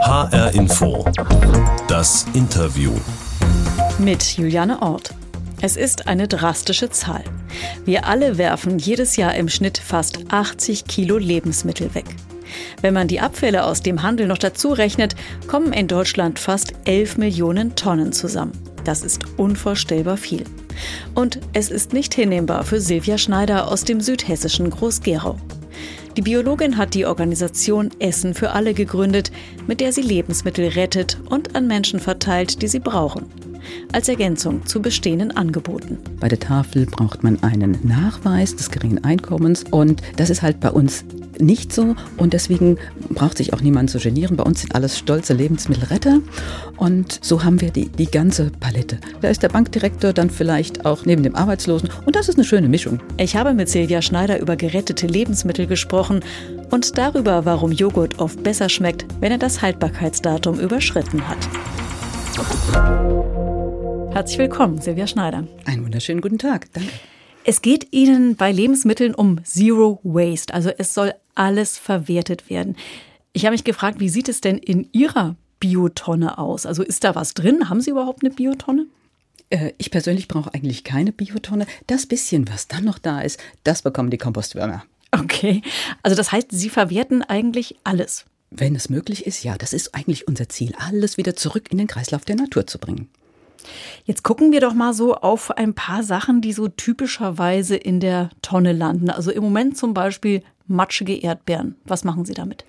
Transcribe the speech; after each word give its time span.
HR 0.00 0.54
Info. 0.54 1.04
Das 1.86 2.24
Interview. 2.32 2.92
Mit 3.98 4.22
Juliane 4.38 4.80
Ort. 4.80 5.14
Es 5.60 5.76
ist 5.76 6.08
eine 6.08 6.26
drastische 6.26 6.88
Zahl. 6.88 7.22
Wir 7.84 8.06
alle 8.06 8.38
werfen 8.38 8.78
jedes 8.78 9.16
Jahr 9.16 9.34
im 9.34 9.48
Schnitt 9.50 9.76
fast 9.78 10.20
80 10.30 10.86
Kilo 10.86 11.18
Lebensmittel 11.18 11.94
weg. 11.94 12.06
Wenn 12.80 12.94
man 12.94 13.08
die 13.08 13.20
Abfälle 13.20 13.64
aus 13.64 13.82
dem 13.82 14.02
Handel 14.02 14.26
noch 14.26 14.38
dazu 14.38 14.72
rechnet, 14.72 15.16
kommen 15.46 15.74
in 15.74 15.86
Deutschland 15.86 16.38
fast 16.38 16.72
11 16.86 17.18
Millionen 17.18 17.74
Tonnen 17.76 18.12
zusammen. 18.12 18.52
Das 18.84 19.02
ist 19.02 19.22
unvorstellbar 19.36 20.16
viel. 20.16 20.44
Und 21.14 21.40
es 21.52 21.70
ist 21.70 21.92
nicht 21.92 22.14
hinnehmbar 22.14 22.64
für 22.64 22.80
Silvia 22.80 23.18
Schneider 23.18 23.68
aus 23.68 23.84
dem 23.84 24.00
südhessischen 24.00 24.70
Groß-Gerau. 24.70 25.36
Die 26.16 26.22
Biologin 26.22 26.76
hat 26.76 26.94
die 26.94 27.06
Organisation 27.06 27.90
Essen 28.00 28.34
für 28.34 28.50
alle 28.50 28.74
gegründet, 28.74 29.30
mit 29.68 29.80
der 29.80 29.92
sie 29.92 30.02
Lebensmittel 30.02 30.68
rettet 30.68 31.18
und 31.30 31.54
an 31.54 31.68
Menschen 31.68 32.00
verteilt, 32.00 32.62
die 32.62 32.68
sie 32.68 32.80
brauchen. 32.80 33.26
Als 33.92 34.08
Ergänzung 34.08 34.66
zu 34.66 34.82
bestehenden 34.82 35.36
Angeboten. 35.36 35.98
Bei 36.18 36.28
der 36.28 36.40
Tafel 36.40 36.86
braucht 36.86 37.22
man 37.22 37.40
einen 37.42 37.78
Nachweis 37.84 38.56
des 38.56 38.70
geringen 38.70 39.04
Einkommens 39.04 39.64
und 39.70 40.02
das 40.16 40.30
ist 40.30 40.42
halt 40.42 40.58
bei 40.58 40.70
uns 40.70 41.04
nicht 41.40 41.72
so 41.72 41.94
und 42.16 42.32
deswegen 42.32 42.78
braucht 43.10 43.38
sich 43.38 43.52
auch 43.52 43.60
niemand 43.60 43.90
zu 43.90 43.98
genieren. 43.98 44.36
Bei 44.36 44.44
uns 44.44 44.60
sind 44.60 44.74
alles 44.74 44.98
stolze 44.98 45.34
Lebensmittelretter 45.34 46.20
und 46.76 47.18
so 47.22 47.44
haben 47.44 47.60
wir 47.60 47.70
die, 47.70 47.88
die 47.88 48.06
ganze 48.06 48.50
Palette. 48.50 48.98
Da 49.20 49.28
ist 49.28 49.42
der 49.42 49.48
Bankdirektor 49.48 50.12
dann 50.12 50.30
vielleicht 50.30 50.86
auch 50.86 51.04
neben 51.04 51.22
dem 51.22 51.34
Arbeitslosen 51.34 51.90
und 52.06 52.16
das 52.16 52.28
ist 52.28 52.36
eine 52.36 52.44
schöne 52.44 52.68
Mischung. 52.68 53.00
Ich 53.16 53.36
habe 53.36 53.54
mit 53.54 53.68
Silvia 53.68 54.02
Schneider 54.02 54.40
über 54.40 54.56
gerettete 54.56 55.06
Lebensmittel 55.06 55.66
gesprochen 55.66 56.20
und 56.70 56.96
darüber, 56.98 57.44
warum 57.44 57.72
Joghurt 57.72 58.18
oft 58.18 58.42
besser 58.42 58.68
schmeckt, 58.68 59.06
wenn 59.20 59.32
er 59.32 59.38
das 59.38 59.62
Haltbarkeitsdatum 59.62 60.58
überschritten 60.60 61.26
hat. 61.28 61.48
Herzlich 64.12 64.38
willkommen, 64.38 64.80
Silvia 64.80 65.06
Schneider. 65.06 65.44
Einen 65.64 65.84
wunderschönen 65.84 66.20
guten 66.20 66.38
Tag. 66.38 66.72
Danke. 66.72 66.90
Es 67.44 67.62
geht 67.62 67.92
Ihnen 67.92 68.36
bei 68.36 68.52
Lebensmitteln 68.52 69.14
um 69.14 69.42
Zero 69.44 69.98
Waste, 70.02 70.52
also 70.52 70.70
es 70.76 70.92
soll 70.92 71.14
alles 71.34 71.78
verwertet 71.78 72.50
werden. 72.50 72.76
Ich 73.32 73.46
habe 73.46 73.54
mich 73.54 73.64
gefragt, 73.64 73.98
wie 73.98 74.10
sieht 74.10 74.28
es 74.28 74.42
denn 74.42 74.58
in 74.58 74.88
Ihrer 74.92 75.36
Biotonne 75.58 76.38
aus? 76.38 76.66
Also 76.66 76.82
ist 76.82 77.02
da 77.04 77.14
was 77.14 77.32
drin? 77.32 77.70
Haben 77.70 77.80
Sie 77.80 77.90
überhaupt 77.90 78.22
eine 78.22 78.34
Biotonne? 78.34 78.86
Äh, 79.48 79.72
ich 79.78 79.90
persönlich 79.90 80.28
brauche 80.28 80.52
eigentlich 80.52 80.84
keine 80.84 81.12
Biotonne. 81.12 81.66
Das 81.86 82.06
bisschen, 82.06 82.48
was 82.48 82.68
dann 82.68 82.84
noch 82.84 82.98
da 82.98 83.20
ist, 83.20 83.40
das 83.64 83.82
bekommen 83.82 84.10
die 84.10 84.18
Kompostwürmer. 84.18 84.84
Okay, 85.12 85.62
also 86.02 86.16
das 86.16 86.32
heißt, 86.32 86.48
Sie 86.50 86.68
verwerten 86.68 87.22
eigentlich 87.22 87.76
alles. 87.84 88.26
Wenn 88.50 88.74
es 88.74 88.90
möglich 88.90 89.26
ist, 89.26 89.42
ja, 89.44 89.56
das 89.56 89.72
ist 89.72 89.94
eigentlich 89.94 90.28
unser 90.28 90.48
Ziel, 90.48 90.74
alles 90.76 91.16
wieder 91.16 91.36
zurück 91.36 91.68
in 91.70 91.78
den 91.78 91.86
Kreislauf 91.86 92.24
der 92.24 92.36
Natur 92.36 92.66
zu 92.66 92.78
bringen. 92.78 93.08
Jetzt 94.04 94.22
gucken 94.22 94.52
wir 94.52 94.60
doch 94.60 94.74
mal 94.74 94.94
so 94.94 95.14
auf 95.14 95.50
ein 95.50 95.74
paar 95.74 96.02
Sachen, 96.02 96.40
die 96.40 96.52
so 96.52 96.68
typischerweise 96.68 97.76
in 97.76 98.00
der 98.00 98.30
Tonne 98.42 98.72
landen. 98.72 99.10
Also 99.10 99.30
im 99.30 99.42
Moment 99.42 99.76
zum 99.76 99.94
Beispiel 99.94 100.42
matschige 100.66 101.16
Erdbeeren. 101.16 101.76
Was 101.84 102.04
machen 102.04 102.24
Sie 102.24 102.34
damit? 102.34 102.64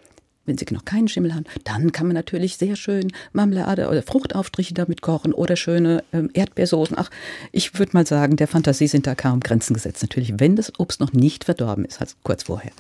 Wenn 0.45 0.57
Sie 0.57 0.65
noch 0.71 0.85
keinen 0.85 1.07
Schimmel 1.07 1.35
haben, 1.35 1.45
dann 1.63 1.91
kann 1.91 2.07
man 2.07 2.15
natürlich 2.15 2.57
sehr 2.57 2.75
schön 2.75 3.11
Marmelade 3.31 3.87
oder 3.87 4.01
Fruchtaufstriche 4.01 4.73
damit 4.73 5.01
kochen 5.01 5.33
oder 5.33 5.55
schöne 5.55 6.03
ähm, 6.13 6.31
Erdbeersoßen. 6.33 6.97
Ach, 6.97 7.11
ich 7.51 7.77
würde 7.77 7.91
mal 7.93 8.07
sagen, 8.07 8.37
der 8.37 8.47
Fantasie 8.47 8.87
sind 8.87 9.05
da 9.05 9.13
kaum 9.13 9.39
Grenzen 9.39 9.75
gesetzt. 9.75 10.01
Natürlich, 10.01 10.39
wenn 10.39 10.55
das 10.55 10.77
Obst 10.79 10.99
noch 10.99 11.13
nicht 11.13 11.43
verdorben 11.43 11.85
ist, 11.85 12.01
also 12.01 12.15
kurz 12.23 12.43
vorher. 12.43 12.71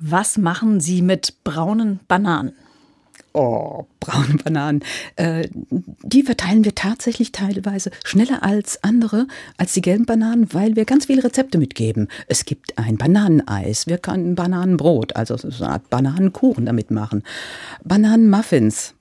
Was 0.00 0.36
machen 0.36 0.80
Sie 0.80 1.00
mit 1.00 1.44
braunen 1.44 2.00
Bananen? 2.08 2.52
Oh, 3.32 3.86
braune 4.00 4.36
Bananen, 4.42 4.82
äh, 5.16 5.48
die 5.70 6.22
verteilen 6.22 6.64
wir 6.64 6.74
tatsächlich 6.74 7.32
teilweise 7.32 7.90
schneller 8.04 8.42
als 8.42 8.82
andere, 8.82 9.26
als 9.56 9.72
die 9.72 9.82
gelben 9.82 10.06
Bananen, 10.06 10.52
weil 10.52 10.76
wir 10.76 10.84
ganz 10.84 11.06
viele 11.06 11.24
Rezepte 11.24 11.58
mitgeben. 11.58 12.08
Es 12.26 12.44
gibt 12.44 12.78
ein 12.78 12.96
Bananeneis, 12.96 13.86
wir 13.86 13.98
können 13.98 14.34
Bananenbrot, 14.34 15.16
also 15.16 15.36
so 15.36 15.48
eine 15.64 15.72
Art 15.74 15.90
Bananenkuchen 15.90 16.66
damit 16.66 16.90
machen, 16.90 17.22
Bananenmuffins. 17.84 18.94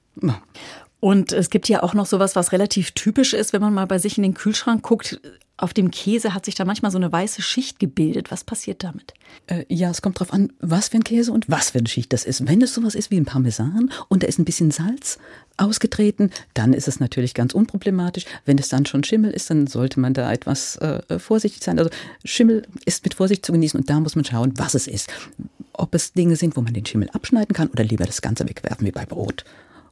Und 1.00 1.32
es 1.32 1.50
gibt 1.50 1.70
ja 1.70 1.84
auch 1.84 1.94
noch 1.94 2.06
sowas, 2.06 2.36
was 2.36 2.52
relativ 2.52 2.92
typisch 2.92 3.34
ist, 3.34 3.54
wenn 3.54 3.62
man 3.62 3.74
mal 3.74 3.86
bei 3.86 4.00
sich 4.00 4.18
in 4.18 4.24
den 4.24 4.34
Kühlschrank 4.34 4.82
guckt. 4.82 5.20
Auf 5.59 5.73
dem 5.73 5.90
Käse 5.90 6.35
hat 6.35 6.45
sich 6.45 6.53
da 6.53 6.66
manchmal 6.66 6.91
so 6.91 7.00
eine 7.00 7.12
weiße 7.12 7.41
Schicht 7.41 7.79
gebildet. 7.79 8.29
Was 8.29 8.44
passiert 8.44 8.84
damit? 8.84 9.13
Äh, 9.47 9.66
ja, 9.69 9.90
es 9.90 10.03
kommt 10.03 10.18
darauf 10.18 10.31
an, 10.31 10.53
was 10.59 10.90
für 10.90 10.97
ein 10.97 11.03
Käse 11.03 11.31
und 11.31 11.50
was 11.50 11.72
für 11.72 11.79
eine 11.79 11.88
Schicht 11.88 12.13
das 12.13 12.25
ist. 12.25 12.47
Wenn 12.47 12.62
es 12.62 12.75
sowas 12.75 12.94
ist 12.94 13.09
wie 13.09 13.18
ein 13.18 13.25
Parmesan 13.25 13.91
und 14.07 14.22
da 14.22 14.28
ist 14.28 14.38
ein 14.38 14.45
bisschen 14.45 14.69
Salz 14.69 15.18
ausgetreten, 15.57 16.29
dann 16.53 16.73
ist 16.73 16.88
es 16.88 17.00
natürlich 17.00 17.34
ganz 17.34 17.56
unproblematisch. 17.56 18.25
Wenn 18.45 18.59
es 18.59 18.69
dann 18.69 18.85
schon 18.85 19.03
Schimmel 19.03 19.31
ist, 19.31 19.50
dann 19.50 19.66
sollte 19.66 20.00
man 20.00 20.13
da 20.13 20.31
etwas 20.31 20.75
äh, 20.78 21.18
vorsichtig 21.18 21.63
sein. 21.63 21.79
Also 21.79 21.89
Schimmel 22.24 22.68
ist 22.85 23.03
mit 23.03 23.16
Vorsicht 23.16 23.44
zu 23.44 23.51
genießen 23.51 23.79
und 23.79 23.89
da 23.89 24.00
muss 24.00 24.16
man 24.16 24.25
schauen, 24.25 24.53
was 24.57 24.75
es 24.75 24.85
ist. 24.85 25.09
Ob 25.74 25.95
es 25.95 26.13
Dinge 26.13 26.35
sind, 26.35 26.56
wo 26.56 26.62
man 26.62 26.75
den 26.75 26.85
Schimmel 26.85 27.09
abschneiden 27.09 27.56
kann 27.56 27.69
oder 27.69 27.84
lieber 27.84 28.06
das 28.06 28.22
Ganze 28.22 28.47
wegwerfen, 28.47 28.85
wie 28.85 28.91
bei 28.91 29.07
Brot 29.07 29.44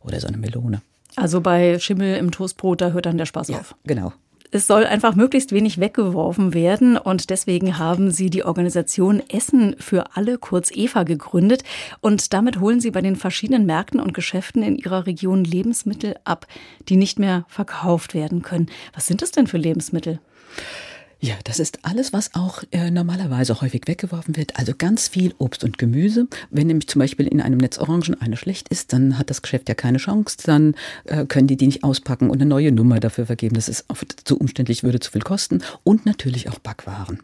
oder 0.02 0.20
so 0.20 0.28
eine 0.28 0.38
Melone. 0.38 0.84
Also 1.16 1.42
bei 1.42 1.80
Schimmel 1.80 2.18
im 2.18 2.30
Toastbrot, 2.30 2.82
da 2.82 2.92
hört 2.92 3.08
dann 3.08 3.18
der 3.18 3.26
Spaß 3.26 3.48
ja, 3.48 3.60
auf. 3.60 3.76
Genau. 3.86 4.14
Es 4.56 4.68
soll 4.68 4.86
einfach 4.86 5.16
möglichst 5.16 5.52
wenig 5.52 5.82
weggeworfen 5.82 6.54
werden 6.54 6.96
und 6.96 7.30
deswegen 7.30 7.78
haben 7.78 8.10
sie 8.10 8.30
die 8.30 8.46
Organisation 8.46 9.22
Essen 9.28 9.76
für 9.80 10.16
alle, 10.16 10.38
kurz 10.38 10.72
EVA, 10.72 11.04
gegründet 11.04 11.66
und 12.00 12.32
damit 12.32 12.62
holen 12.62 12.80
sie 12.80 12.92
bei 12.92 13.02
den 13.02 13.18
verschiedenen 13.18 13.66
Märkten 13.66 14.00
und 14.00 14.14
Geschäften 14.14 14.64
in 14.64 14.78
ihrer 14.78 15.08
Region 15.08 15.44
Lebensmittel 15.44 16.16
ab, 16.24 16.48
die 16.88 16.96
nicht 16.96 17.20
mehr 17.20 17.44
verkauft 17.50 18.14
werden 18.14 18.44
können. 18.44 18.68
Was 18.94 19.08
sind 19.08 19.22
das 19.22 19.32
denn 19.32 19.48
für 19.48 19.58
Lebensmittel? 19.58 20.22
Ja, 21.26 21.34
das 21.44 21.58
ist 21.58 21.80
alles, 21.82 22.14
was 22.14 22.36
auch 22.36 22.62
äh, 22.70 22.92
normalerweise 22.92 23.60
häufig 23.60 23.88
weggeworfen 23.88 24.36
wird. 24.36 24.60
Also 24.60 24.74
ganz 24.78 25.08
viel 25.08 25.34
Obst 25.40 25.64
und 25.64 25.80
Gemüse. 25.80 26.28
Wenn 26.52 26.68
nämlich 26.68 26.88
zum 26.88 27.00
Beispiel 27.00 27.26
in 27.26 27.42
einem 27.42 27.58
Netz 27.58 27.80
Orangen 27.80 28.22
eine 28.22 28.38
schlecht 28.38 28.70
ist, 28.70 28.94
dann 28.94 29.18
hat 29.18 29.32
das 29.32 29.42
Geschäft 29.42 29.68
ja 29.68 29.74
keine 29.74 29.98
Chance. 29.98 30.38
Dann 30.46 30.76
äh, 31.06 31.26
können 31.26 31.48
die 31.48 31.58
die 31.58 31.66
nicht 31.66 31.84
auspacken 31.84 32.30
und 32.30 32.40
eine 32.40 32.46
neue 32.46 32.72
Nummer 32.72 33.00
dafür 33.00 33.26
vergeben. 33.26 33.56
Das 33.56 33.70
ist 33.70 33.86
oft 33.88 34.28
zu 34.28 34.38
umständlich, 34.38 34.84
würde 34.84 35.00
zu 35.00 35.10
viel 35.10 35.24
kosten. 35.24 35.64
Und 35.84 36.06
natürlich 36.06 36.48
auch 36.48 36.60
Backwaren. 36.60 37.22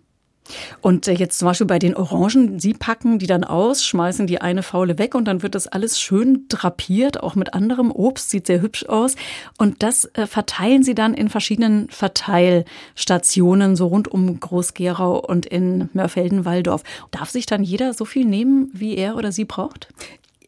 Und 0.81 1.07
äh, 1.07 1.13
jetzt 1.13 1.39
zum 1.39 1.47
Beispiel 1.47 1.67
bei 1.67 1.79
den 1.79 1.95
Orangen, 1.95 2.59
Sie 2.59 2.73
packen 2.73 3.19
die 3.19 3.27
dann 3.27 3.43
aus, 3.43 3.83
schmeißen 3.85 4.27
die 4.27 4.41
eine 4.41 4.63
Faule 4.63 4.97
weg 4.97 5.15
und 5.15 5.25
dann 5.25 5.43
wird 5.43 5.55
das 5.55 5.67
alles 5.67 5.99
schön 5.99 6.45
drapiert, 6.49 7.21
auch 7.21 7.35
mit 7.35 7.53
anderem 7.53 7.91
Obst, 7.91 8.29
sieht 8.29 8.47
sehr 8.47 8.61
hübsch 8.61 8.85
aus. 8.85 9.15
Und 9.57 9.83
das 9.83 10.05
äh, 10.13 10.27
verteilen 10.27 10.83
Sie 10.83 10.95
dann 10.95 11.13
in 11.13 11.29
verschiedenen 11.29 11.89
Verteilstationen, 11.89 13.75
so 13.75 13.87
rund 13.87 14.07
um 14.07 14.39
Groß-Gerau 14.39 15.19
und 15.19 15.45
in 15.45 15.89
Mörfelden-Walldorf. 15.93 16.83
Darf 17.11 17.29
sich 17.29 17.45
dann 17.45 17.63
jeder 17.63 17.93
so 17.93 18.05
viel 18.05 18.25
nehmen, 18.25 18.69
wie 18.73 18.95
er 18.95 19.15
oder 19.15 19.31
sie 19.31 19.45
braucht? 19.45 19.87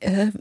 Äh, 0.03 0.31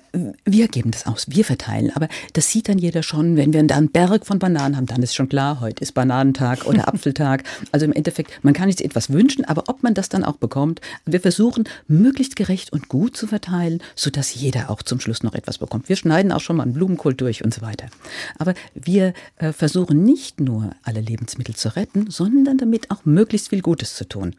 wir 0.45 0.69
geben 0.69 0.91
das 0.91 1.07
aus, 1.07 1.27
wir 1.29 1.45
verteilen. 1.45 1.91
Aber 1.95 2.09
das 2.33 2.51
sieht 2.51 2.69
dann 2.69 2.79
jeder 2.79 3.03
schon, 3.03 3.37
wenn 3.37 3.53
wir 3.53 3.63
da 3.63 3.77
einen 3.77 3.91
Berg 3.91 4.27
von 4.27 4.39
Bananen 4.39 4.77
haben, 4.77 4.87
dann 4.87 5.03
ist 5.03 5.15
schon 5.15 5.29
klar, 5.29 5.61
heute 5.61 5.83
ist 5.83 5.93
Bananentag 5.93 6.67
oder 6.67 6.89
Apfeltag. 6.93 7.45
Also 7.71 7.87
im 7.87 7.93
Endeffekt, 7.93 8.45
man 8.45 8.55
kann 8.55 8.71
sich 8.71 8.85
etwas 8.85 9.11
wünschen, 9.11 9.45
aber 9.45 9.65
ob 9.69 9.83
man 9.83 9.95
das 9.95 10.09
dann 10.09 10.25
auch 10.25 10.37
bekommt, 10.37 10.81
wir 11.07 11.21
versuchen 11.21 11.65
möglichst 11.89 12.37
gerecht 12.37 12.73
und 12.73 12.89
gut 12.89 13.17
zu 13.17 13.27
verteilen, 13.27 13.83
sodass 13.95 14.35
jeder 14.35 14.71
auch 14.71 14.83
zum 14.83 15.01
Schluss 15.01 15.23
noch 15.23 15.35
etwas 15.35 15.59
bekommt. 15.59 15.89
Wir 15.89 15.97
schneiden 15.97 16.33
auch 16.33 16.41
schon 16.41 16.57
mal 16.57 16.65
einen 16.65 16.75
Blumenkohl 16.75 17.15
durch 17.15 17.45
und 17.45 17.55
so 17.55 17.63
weiter. 17.63 17.87
Aber 18.39 18.55
wir 18.75 19.15
äh, 19.37 19.53
versuchen 19.53 20.05
nicht 20.05 20.41
nur 20.41 20.71
alle 20.83 21.01
Lebensmittel 21.01 21.55
zu 21.55 21.75
retten, 21.77 22.11
sondern 22.11 22.59
damit 22.59 22.91
auch 22.91 23.05
möglichst 23.05 23.51
viel 23.51 23.63
Gutes 23.63 23.95
zu 23.95 24.09
tun. 24.09 24.35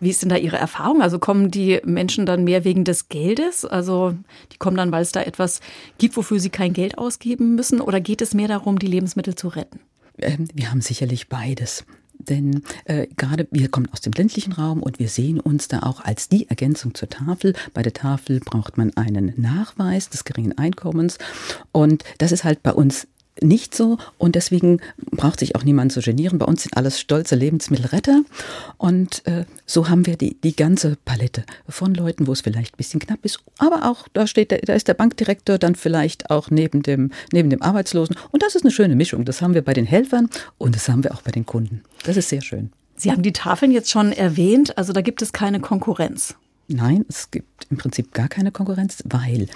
Wie 0.00 0.10
ist 0.10 0.22
denn 0.22 0.28
da 0.30 0.36
Ihre 0.36 0.56
Erfahrung? 0.56 1.02
Also 1.02 1.18
kommen 1.18 1.50
die 1.50 1.80
Menschen 1.84 2.26
dann 2.26 2.44
mehr 2.44 2.64
wegen 2.64 2.84
des 2.84 3.08
Geldes? 3.08 3.64
Also 3.64 4.14
die 4.52 4.58
kommen 4.58 4.76
dann, 4.76 4.92
weil 4.92 5.02
es 5.02 5.12
da 5.12 5.22
etwas 5.22 5.60
gibt, 5.98 6.16
wofür 6.16 6.40
sie 6.40 6.50
kein 6.50 6.72
Geld 6.72 6.98
ausgeben 6.98 7.54
müssen? 7.54 7.80
Oder 7.80 8.00
geht 8.00 8.22
es 8.22 8.34
mehr 8.34 8.48
darum, 8.48 8.78
die 8.78 8.86
Lebensmittel 8.86 9.34
zu 9.34 9.48
retten? 9.48 9.80
Ähm, 10.18 10.48
wir 10.54 10.70
haben 10.70 10.80
sicherlich 10.80 11.28
beides. 11.28 11.84
Denn 12.28 12.62
äh, 12.84 13.06
gerade 13.16 13.48
wir 13.50 13.68
kommen 13.68 13.88
aus 13.92 14.00
dem 14.02 14.12
ländlichen 14.12 14.52
Raum 14.52 14.82
und 14.82 14.98
wir 14.98 15.08
sehen 15.08 15.40
uns 15.40 15.68
da 15.68 15.80
auch 15.80 16.04
als 16.04 16.28
die 16.28 16.48
Ergänzung 16.48 16.94
zur 16.94 17.08
Tafel. 17.08 17.54
Bei 17.72 17.82
der 17.82 17.94
Tafel 17.94 18.40
braucht 18.40 18.76
man 18.76 18.94
einen 18.96 19.32
Nachweis 19.36 20.10
des 20.10 20.24
geringen 20.24 20.56
Einkommens. 20.58 21.18
Und 21.72 22.04
das 22.18 22.32
ist 22.32 22.44
halt 22.44 22.62
bei 22.62 22.72
uns 22.72 23.06
nicht 23.40 23.74
so 23.74 23.98
und 24.18 24.34
deswegen 24.34 24.80
braucht 25.10 25.40
sich 25.40 25.56
auch 25.56 25.64
niemand 25.64 25.92
zu 25.92 26.00
genieren. 26.00 26.38
Bei 26.38 26.46
uns 26.46 26.62
sind 26.62 26.76
alles 26.76 27.00
stolze 27.00 27.34
Lebensmittelretter 27.36 28.22
und 28.76 29.26
äh, 29.26 29.44
so 29.66 29.88
haben 29.88 30.06
wir 30.06 30.16
die, 30.16 30.36
die 30.42 30.54
ganze 30.54 30.96
Palette 31.04 31.44
von 31.68 31.94
Leuten, 31.94 32.26
wo 32.26 32.32
es 32.32 32.40
vielleicht 32.40 32.74
ein 32.74 32.76
bisschen 32.76 33.00
knapp 33.00 33.24
ist, 33.24 33.40
aber 33.58 33.90
auch 33.90 34.08
da 34.12 34.26
steht, 34.26 34.52
da 34.68 34.74
ist 34.74 34.88
der 34.88 34.94
Bankdirektor 34.94 35.58
dann 35.58 35.74
vielleicht 35.74 36.30
auch 36.30 36.50
neben 36.50 36.82
dem, 36.82 37.10
neben 37.32 37.50
dem 37.50 37.62
Arbeitslosen 37.62 38.16
und 38.30 38.42
das 38.42 38.54
ist 38.54 38.64
eine 38.64 38.72
schöne 38.72 38.96
Mischung. 38.96 39.24
Das 39.24 39.42
haben 39.42 39.54
wir 39.54 39.62
bei 39.62 39.74
den 39.74 39.86
Helfern 39.86 40.28
und 40.58 40.74
das 40.74 40.88
haben 40.88 41.04
wir 41.04 41.14
auch 41.14 41.22
bei 41.22 41.30
den 41.30 41.46
Kunden. 41.46 41.82
Das 42.04 42.16
ist 42.16 42.28
sehr 42.28 42.42
schön. 42.42 42.72
Sie 42.96 43.10
haben 43.10 43.22
die 43.22 43.32
Tafeln 43.32 43.72
jetzt 43.72 43.90
schon 43.90 44.12
erwähnt, 44.12 44.76
also 44.76 44.92
da 44.92 45.00
gibt 45.00 45.22
es 45.22 45.32
keine 45.32 45.60
Konkurrenz. 45.60 46.34
Nein, 46.72 47.04
es 47.08 47.32
gibt 47.32 47.66
im 47.68 47.78
Prinzip 47.78 48.14
gar 48.14 48.28
keine 48.28 48.52
Konkurrenz, 48.52 49.02
weil 49.04 49.48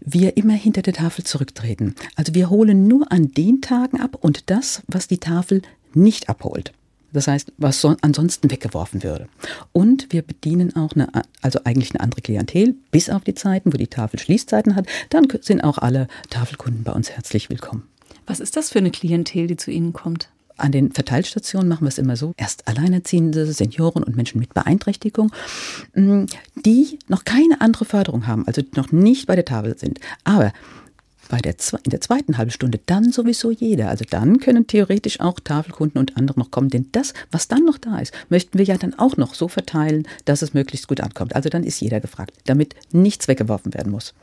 wir 0.00 0.38
immer 0.38 0.54
hinter 0.54 0.80
der 0.80 0.94
Tafel 0.94 1.22
zurücktreten. 1.22 1.94
Also 2.16 2.34
wir 2.34 2.48
holen 2.48 2.88
nur 2.88 3.12
an 3.12 3.32
den 3.32 3.60
Tagen 3.60 4.00
ab 4.00 4.16
und 4.18 4.48
das, 4.48 4.82
was 4.86 5.06
die 5.06 5.18
Tafel 5.18 5.60
nicht 5.92 6.30
abholt. 6.30 6.72
Das 7.12 7.28
heißt, 7.28 7.52
was 7.58 7.82
so 7.82 7.94
ansonsten 8.00 8.50
weggeworfen 8.50 9.02
würde. 9.02 9.28
Und 9.72 10.10
wir 10.10 10.22
bedienen 10.22 10.74
auch 10.74 10.92
eine, 10.94 11.08
also 11.42 11.60
eigentlich 11.64 11.92
eine 11.92 12.00
andere 12.00 12.22
Klientel, 12.22 12.74
bis 12.90 13.10
auf 13.10 13.22
die 13.24 13.34
Zeiten, 13.34 13.72
wo 13.72 13.76
die 13.76 13.86
Tafel 13.86 14.18
Schließzeiten 14.18 14.74
hat. 14.74 14.86
Dann 15.10 15.28
sind 15.42 15.62
auch 15.62 15.76
alle 15.78 16.08
Tafelkunden 16.30 16.82
bei 16.82 16.92
uns 16.92 17.10
herzlich 17.10 17.50
willkommen. 17.50 17.84
Was 18.26 18.40
ist 18.40 18.56
das 18.56 18.70
für 18.70 18.78
eine 18.78 18.90
Klientel, 18.90 19.48
die 19.48 19.56
zu 19.56 19.70
Ihnen 19.70 19.92
kommt? 19.92 20.30
An 20.56 20.72
den 20.72 20.92
Verteilstationen 20.92 21.68
machen 21.68 21.82
wir 21.82 21.88
es 21.88 21.98
immer 21.98 22.16
so. 22.16 22.32
Erst 22.36 22.68
Alleinerziehende, 22.68 23.46
Senioren 23.52 24.02
und 24.02 24.16
Menschen 24.16 24.38
mit 24.38 24.54
Beeinträchtigung, 24.54 25.32
mm, 25.94 26.24
die 26.64 26.98
noch 27.08 27.24
keine 27.24 27.60
andere 27.60 27.84
Förderung 27.84 28.26
haben, 28.26 28.46
also 28.46 28.62
noch 28.76 28.92
nicht 28.92 29.26
bei 29.26 29.34
der 29.34 29.44
Tafel 29.44 29.76
sind. 29.76 29.98
Aber 30.22 30.52
bei 31.28 31.38
der, 31.38 31.54
in 31.84 31.90
der 31.90 32.00
zweiten 32.00 32.38
halben 32.38 32.50
Stunde 32.50 32.80
dann 32.86 33.12
sowieso 33.12 33.50
jeder. 33.50 33.88
Also 33.88 34.04
dann 34.08 34.38
können 34.38 34.66
theoretisch 34.66 35.20
auch 35.20 35.40
Tafelkunden 35.40 35.98
und 35.98 36.16
andere 36.16 36.38
noch 36.38 36.50
kommen. 36.50 36.68
Denn 36.68 36.88
das, 36.92 37.14
was 37.30 37.48
dann 37.48 37.64
noch 37.64 37.78
da 37.78 37.98
ist, 37.98 38.12
möchten 38.28 38.58
wir 38.58 38.64
ja 38.64 38.76
dann 38.76 38.94
auch 38.98 39.16
noch 39.16 39.34
so 39.34 39.48
verteilen, 39.48 40.06
dass 40.24 40.42
es 40.42 40.54
möglichst 40.54 40.88
gut 40.88 41.00
ankommt. 41.00 41.34
Also 41.34 41.48
dann 41.48 41.64
ist 41.64 41.80
jeder 41.80 42.00
gefragt, 42.00 42.34
damit 42.44 42.74
nichts 42.92 43.28
weggeworfen 43.28 43.74
werden 43.74 43.92
muss. 43.92 44.14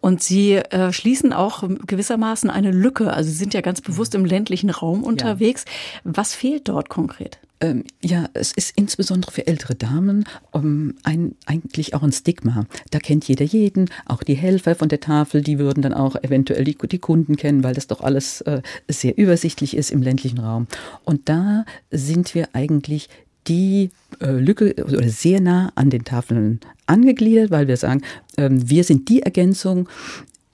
Und 0.00 0.22
Sie 0.22 0.54
äh, 0.54 0.92
schließen 0.92 1.32
auch 1.32 1.62
gewissermaßen 1.86 2.50
eine 2.50 2.70
Lücke. 2.70 3.12
Also 3.12 3.30
Sie 3.30 3.36
sind 3.36 3.54
ja 3.54 3.60
ganz 3.60 3.80
bewusst 3.80 4.14
im 4.14 4.24
ländlichen 4.24 4.70
Raum 4.70 5.02
unterwegs. 5.02 5.64
Ja. 5.66 6.12
Was 6.12 6.34
fehlt 6.34 6.68
dort 6.68 6.88
konkret? 6.88 7.38
Ähm, 7.60 7.84
ja, 8.00 8.28
es 8.34 8.52
ist 8.52 8.76
insbesondere 8.76 9.32
für 9.32 9.46
ältere 9.46 9.74
Damen 9.74 10.24
um, 10.52 10.94
ein, 11.02 11.34
eigentlich 11.46 11.94
auch 11.94 12.02
ein 12.02 12.12
Stigma. 12.12 12.66
Da 12.90 13.00
kennt 13.00 13.26
jeder 13.26 13.44
jeden, 13.44 13.90
auch 14.06 14.22
die 14.22 14.34
Helfer 14.34 14.76
von 14.76 14.88
der 14.88 15.00
Tafel, 15.00 15.42
die 15.42 15.58
würden 15.58 15.82
dann 15.82 15.92
auch 15.92 16.14
eventuell 16.16 16.64
die, 16.64 16.76
die 16.76 16.98
Kunden 16.98 17.36
kennen, 17.36 17.64
weil 17.64 17.74
das 17.74 17.88
doch 17.88 18.00
alles 18.00 18.42
äh, 18.42 18.62
sehr 18.86 19.18
übersichtlich 19.18 19.76
ist 19.76 19.90
im 19.90 20.02
ländlichen 20.02 20.38
Raum. 20.38 20.68
Und 21.04 21.28
da 21.28 21.64
sind 21.90 22.34
wir 22.34 22.48
eigentlich 22.52 23.08
die 23.48 23.90
äh, 24.20 24.30
Lücke 24.30 24.74
oder 24.84 25.08
sehr 25.08 25.40
nah 25.40 25.72
an 25.74 25.90
den 25.90 26.04
Tafeln 26.04 26.60
angegliedert, 26.86 27.50
weil 27.50 27.66
wir 27.66 27.76
sagen, 27.76 28.02
ähm, 28.36 28.68
wir 28.70 28.84
sind 28.84 29.08
die 29.08 29.22
Ergänzung 29.22 29.88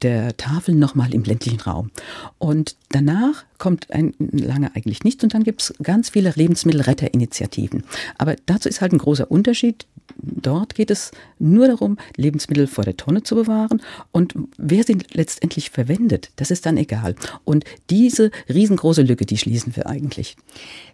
der 0.04 0.36
Tafel 0.36 0.74
nochmal 0.74 1.14
im 1.14 1.24
ländlichen 1.24 1.60
Raum. 1.60 1.90
Und 2.38 2.76
danach 2.90 3.44
kommt 3.58 3.90
ein, 3.90 4.14
lange 4.18 4.74
eigentlich 4.76 5.02
nichts 5.02 5.24
und 5.24 5.32
dann 5.32 5.42
gibt 5.42 5.62
es 5.62 5.74
ganz 5.82 6.10
viele 6.10 6.32
Lebensmittelretterinitiativen. 6.36 7.84
Aber 8.18 8.36
dazu 8.46 8.68
ist 8.68 8.80
halt 8.82 8.92
ein 8.92 8.98
großer 8.98 9.30
Unterschied. 9.30 9.86
Dort 10.18 10.74
geht 10.74 10.90
es 10.90 11.10
nur 11.38 11.66
darum, 11.66 11.96
Lebensmittel 12.16 12.66
vor 12.66 12.84
der 12.84 12.96
Tonne 12.96 13.22
zu 13.22 13.34
bewahren 13.34 13.80
und 14.12 14.34
wer 14.58 14.84
sie 14.84 14.98
letztendlich 15.12 15.70
verwendet, 15.70 16.30
das 16.36 16.50
ist 16.50 16.66
dann 16.66 16.76
egal. 16.76 17.14
Und 17.44 17.64
diese 17.88 18.30
riesengroße 18.52 19.02
Lücke, 19.02 19.24
die 19.24 19.38
schließen 19.38 19.74
wir 19.74 19.86
eigentlich. 19.86 20.36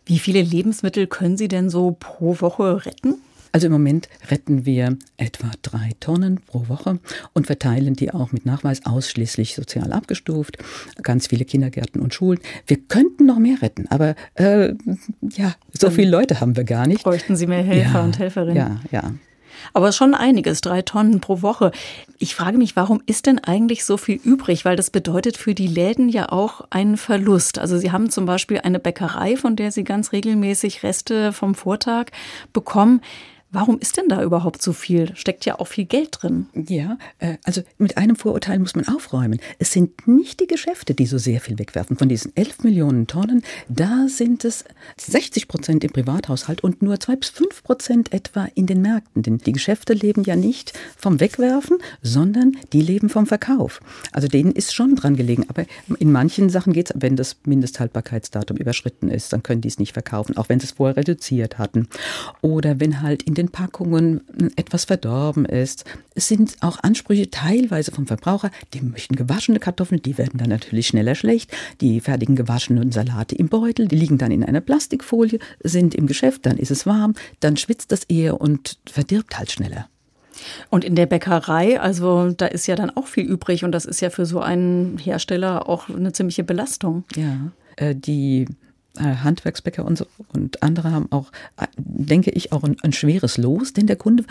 Wie 0.07 0.21
viele 0.21 0.43
Lebensmittel 0.43 1.09
können 1.09 1.37
Sie 1.37 1.49
denn 1.49 1.71
so 1.71 1.97
pro 1.99 2.41
Woche 2.41 2.87
retten? 2.87 3.17
Also 3.53 3.67
im 3.67 3.73
Moment 3.73 4.09
retten 4.31 4.65
wir 4.65 4.97
etwa 5.17 5.51
drei 5.63 5.91
Tonnen 6.01 6.41
pro 6.47 6.69
Woche 6.69 6.99
und 7.33 7.47
verteilen 7.47 7.95
die 7.95 8.13
auch 8.13 8.33
mit 8.33 8.47
Nachweis 8.47 8.87
ausschließlich 8.87 9.55
sozial 9.55 9.93
abgestuft. 9.93 10.59
Ganz 11.03 11.27
viele 11.27 11.45
Kindergärten 11.45 12.01
und 12.01 12.15
Schulen. 12.15 12.39
Wir 12.67 12.77
könnten 12.77 13.27
noch 13.27 13.39
mehr 13.39 13.61
retten, 13.63 13.87
aber 13.89 14.15
äh, 14.35 14.75
ja, 15.33 15.55
so 15.73 15.87
Dann 15.87 15.93
viele 15.93 16.11
Leute 16.11 16.41
haben 16.41 16.57
wir 16.57 16.65
gar 16.65 16.87
nicht. 16.87 17.03
Bräuchten 17.03 17.37
Sie 17.37 17.47
mehr 17.47 17.63
Helfer 17.63 17.99
ja, 17.99 18.05
und 18.05 18.19
Helferinnen? 18.19 18.57
Ja, 18.57 18.81
ja. 18.91 19.15
Aber 19.73 19.93
schon 19.93 20.15
einiges, 20.15 20.61
drei 20.61 20.83
Tonnen 20.83 21.21
pro 21.21 21.43
Woche. 21.43 21.73
Ich 22.19 22.35
frage 22.35 22.59
mich, 22.59 22.77
warum 22.77 23.03
ist 23.07 23.27
denn 23.27 23.39
eigentlich 23.39 23.85
so 23.85 23.97
viel 23.97 24.21
übrig? 24.23 24.65
Weil 24.65 24.77
das 24.77 24.91
bedeutet 24.91 25.37
für 25.37 25.55
die 25.55 25.67
Läden 25.67 26.09
ja 26.09 26.31
auch 26.31 26.63
einen 26.71 26.97
Verlust. 26.97 27.59
Also 27.59 27.79
Sie 27.79 27.93
haben 27.93 28.11
zum 28.11 28.27
Beispiel 28.27 28.61
eine 28.61 28.79
Bäckerei, 28.79 29.37
von 29.37 29.57
der 29.57 29.73
Sie 29.73 29.85
ganz 29.85 30.13
regelmäßig 30.13 30.83
Reste 30.83 31.33
vom 31.33 31.55
Vortag 31.55 32.07
bekommen. 32.53 33.01
Warum 33.53 33.81
ist 33.81 33.97
denn 33.97 34.09
da 34.09 34.23
überhaupt 34.23 34.63
so 34.63 34.73
viel? 34.73 35.11
Steckt 35.17 35.45
ja 35.45 35.59
auch 35.59 35.67
viel 35.67 35.85
Geld 35.85 36.19
drin. 36.21 36.47
Ja, 36.55 36.99
äh, 37.19 37.37
also 37.45 37.63
mit 37.79 37.97
einem 37.97 38.15
Vorurteil 38.15 38.61
muss 38.61 38.77
man 38.77 38.87
aufräumen. 38.87 39.41
Es 39.59 39.73
sind 39.73 40.07
nicht 40.07 40.39
die 40.39 40.47
Geschäfte, 40.47 40.95
die 40.95 41.07
so 41.07 41.19
sehr 41.19 41.41
viel 41.41 41.59
wegwerfen. 41.59 41.97
Von 41.97 42.09
diesen 42.09 42.35
11 42.37 42.63
Millionen 42.63 43.09
Tonnen, 43.09 43.43
da 43.69 44.07
sind 44.09 44.45
es 44.45 44.65
60 44.99 45.49
Prozent 45.49 45.83
im 45.83 45.91
Privathaushalt 45.91 46.63
und 46.63 46.81
nur 46.81 47.01
2 47.01 47.17
bis 47.17 47.31
5 47.31 47.65
Prozent 47.65 48.13
etwa 48.13 48.47
in 48.55 48.67
den 48.67 48.83
Märkten. 48.83 49.25
Denn 49.25 49.39
die 49.39 49.53
Geschäfte 49.53 49.95
leben 49.95 50.23
ja 50.23 50.37
nicht 50.37 50.73
vom 50.97 51.19
Wegwerfen, 51.19 51.79
sondern 52.03 52.57
die 52.73 52.83
leben 52.83 53.09
vom 53.09 53.27
Verkauf. 53.27 53.81
Also 54.13 54.29
denen 54.29 54.53
ist 54.53 54.73
schon 54.73 54.95
dran 54.95 55.17
gelegen. 55.17 55.47
Aber 55.49 55.65
in 55.99 56.13
manchen 56.13 56.51
Sachen 56.51 56.73
geht 56.73 56.91
es, 56.91 56.97
wenn 57.01 57.17
das 57.17 57.37
Mindesthaltbarkeitsdatum 57.45 58.59
überschritten 58.59 59.11
ist, 59.11 59.33
dann 59.33 59.43
können 59.43 59.61
die 59.61 59.69
es 59.69 59.81
nicht 59.81 59.93
verkaufen, 59.93 60.37
auch 60.37 60.49
wenn 60.49 60.61
sie 60.61 60.67
es 60.67 60.73
vorher 60.73 60.97
reduziert 60.97 61.59
hatten. 61.59 61.89
Oder 62.43 62.79
wenn 62.79 63.03
halt 63.03 63.25
in 63.25 63.40
den 63.41 63.51
Packungen 63.51 64.21
etwas 64.57 64.85
verdorben 64.85 65.45
ist. 65.45 65.85
Es 66.15 66.29
sind 66.29 66.57
auch 66.61 66.79
Ansprüche 66.83 67.31
teilweise 67.31 67.91
vom 67.91 68.07
Verbraucher, 68.07 68.51
die 68.75 68.83
möchten 68.83 69.17
gewaschene 69.17 69.59
Kartoffeln, 69.59 70.03
die 70.03 70.19
werden 70.19 70.39
dann 70.39 70.51
natürlich 70.51 70.89
schneller 70.89 71.15
schlecht. 71.15 71.51
Die 71.81 72.01
fertigen 72.01 72.37
gewaschenen 72.37 72.93
Salate 72.93 73.35
im 73.35 73.49
Beutel, 73.49 73.89
die 73.89 73.97
liegen 73.97 74.19
dann 74.19 74.31
in 74.31 74.45
einer 74.45 74.61
Plastikfolie, 74.61 75.39
sind 75.63 75.95
im 75.95 76.07
Geschäft, 76.07 76.47
dann 76.47 76.59
ist 76.59 76.71
es 76.71 76.87
warm, 76.87 77.15
dann 77.41 77.57
schwitzt 77.57 77.93
das 77.93 78.05
eher 78.05 78.41
und 78.41 78.79
verdirbt 78.87 79.39
halt 79.39 79.51
schneller. 79.51 79.89
Und 80.71 80.85
in 80.85 80.95
der 80.95 81.07
Bäckerei, 81.07 81.81
also 81.81 82.31
da 82.31 82.47
ist 82.47 82.67
ja 82.67 82.77
dann 82.77 82.91
auch 82.91 83.07
viel 83.07 83.25
übrig 83.25 83.65
und 83.65 83.73
das 83.73 83.85
ist 83.85 84.01
ja 84.01 84.11
für 84.11 84.27
so 84.27 84.41
einen 84.41 84.99
Hersteller 84.99 85.69
auch 85.69 85.89
eine 85.89 86.13
ziemliche 86.13 86.45
Belastung. 86.45 87.05
Ja, 87.15 87.53
äh, 87.77 87.95
die 87.95 88.47
Handwerksbäcker 88.99 89.85
und, 89.85 89.97
so, 89.97 90.07
und 90.33 90.63
andere 90.63 90.93
haben 90.93 91.11
auch, 91.11 91.31
äh, 91.57 91.67
denke 91.77 92.31
ich, 92.31 92.53
auch 92.53 92.65
ein, 92.65 92.77
ein 92.83 92.93
schweres 92.93 93.39
Los, 93.39 93.73
denn 93.73 93.87
der 93.87 93.97
Kunde 93.97 94.25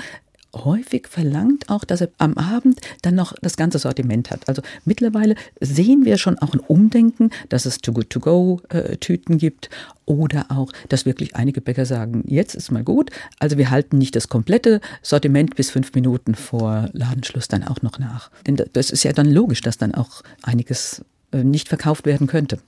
häufig 0.55 1.07
verlangt 1.07 1.69
auch, 1.69 1.83
dass 1.83 2.01
er 2.01 2.09
am 2.17 2.35
Abend 2.35 2.79
dann 3.01 3.15
noch 3.15 3.33
das 3.41 3.55
ganze 3.55 3.79
Sortiment 3.79 4.31
hat. 4.31 4.47
Also 4.47 4.61
mittlerweile 4.85 5.35
sehen 5.59 6.05
wir 6.05 6.17
schon 6.17 6.37
auch 6.39 6.53
ein 6.53 6.59
Umdenken, 6.59 7.29
dass 7.49 7.65
es 7.65 7.79
Too-Good-To-Go-Tüten 7.79 9.37
gibt 9.37 9.69
oder 10.05 10.47
auch, 10.49 10.71
dass 10.89 11.05
wirklich 11.05 11.35
einige 11.35 11.61
Bäcker 11.61 11.85
sagen, 11.85 12.23
jetzt 12.25 12.55
ist 12.55 12.71
mal 12.71 12.83
gut. 12.83 13.11
Also 13.37 13.57
wir 13.57 13.69
halten 13.69 13.97
nicht 13.97 14.15
das 14.15 14.27
komplette 14.27 14.81
Sortiment 15.01 15.55
bis 15.55 15.69
fünf 15.69 15.93
Minuten 15.93 16.35
vor 16.35 16.89
Ladenschluss 16.93 17.47
dann 17.47 17.63
auch 17.63 17.81
noch 17.81 17.99
nach. 17.99 18.31
Denn 18.47 18.57
das 18.73 18.89
ist 18.89 19.03
ja 19.03 19.13
dann 19.13 19.29
logisch, 19.29 19.61
dass 19.61 19.77
dann 19.77 19.93
auch 19.93 20.23
einiges 20.41 21.05
äh, 21.31 21.43
nicht 21.43 21.69
verkauft 21.69 22.05
werden 22.05 22.27
könnte. 22.27 22.59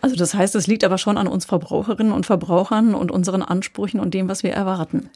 Also 0.00 0.16
das 0.16 0.34
heißt, 0.34 0.54
es 0.54 0.66
liegt 0.66 0.84
aber 0.84 0.98
schon 0.98 1.18
an 1.18 1.28
uns 1.28 1.44
Verbraucherinnen 1.44 2.12
und 2.12 2.26
Verbrauchern 2.26 2.94
und 2.94 3.10
unseren 3.10 3.42
Ansprüchen 3.42 4.00
und 4.00 4.14
dem, 4.14 4.28
was 4.28 4.42
wir 4.42 4.52
erwarten. 4.52 5.08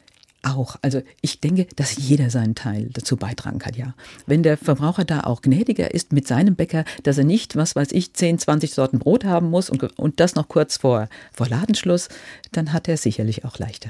Auch. 0.43 0.77
Also 0.81 1.01
ich 1.21 1.41
denke, 1.41 1.67
dass 1.75 1.97
jeder 1.97 2.29
seinen 2.29 2.55
Teil 2.55 2.89
dazu 2.93 3.17
beitragen 3.17 3.59
kann, 3.59 3.73
ja. 3.73 3.95
Wenn 4.27 4.43
der 4.43 4.57
Verbraucher 4.57 5.03
da 5.03 5.21
auch 5.21 5.41
gnädiger 5.41 5.93
ist 5.93 6.13
mit 6.13 6.27
seinem 6.27 6.55
Bäcker, 6.55 6.85
dass 7.03 7.17
er 7.17 7.23
nicht, 7.23 7.55
was 7.55 7.75
weiß 7.75 7.91
ich, 7.91 8.13
10, 8.13 8.39
20 8.39 8.73
Sorten 8.73 8.99
Brot 8.99 9.25
haben 9.25 9.49
muss 9.49 9.69
und, 9.69 9.99
und 9.99 10.19
das 10.19 10.35
noch 10.35 10.47
kurz 10.47 10.77
vor, 10.77 11.09
vor 11.33 11.47
Ladenschluss, 11.47 12.07
dann 12.51 12.71
hat 12.71 12.87
er 12.87 12.97
sicherlich 12.97 13.45
auch 13.45 13.57
leichter. 13.57 13.89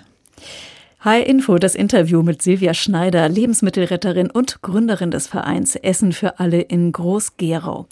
Hi 1.02 1.22
Info, 1.22 1.60
das 1.60 1.76
Interview 1.76 2.24
mit 2.24 2.42
Silvia 2.42 2.74
Schneider, 2.74 3.30
Lebensmittelretterin 3.30 4.32
und 4.32 4.64
Gründerin 4.64 5.12
des 5.12 5.28
Vereins 5.28 5.76
Essen 5.76 6.12
für 6.12 6.40
alle 6.40 6.60
in 6.60 6.92
Groß-Gerau. 6.92 7.86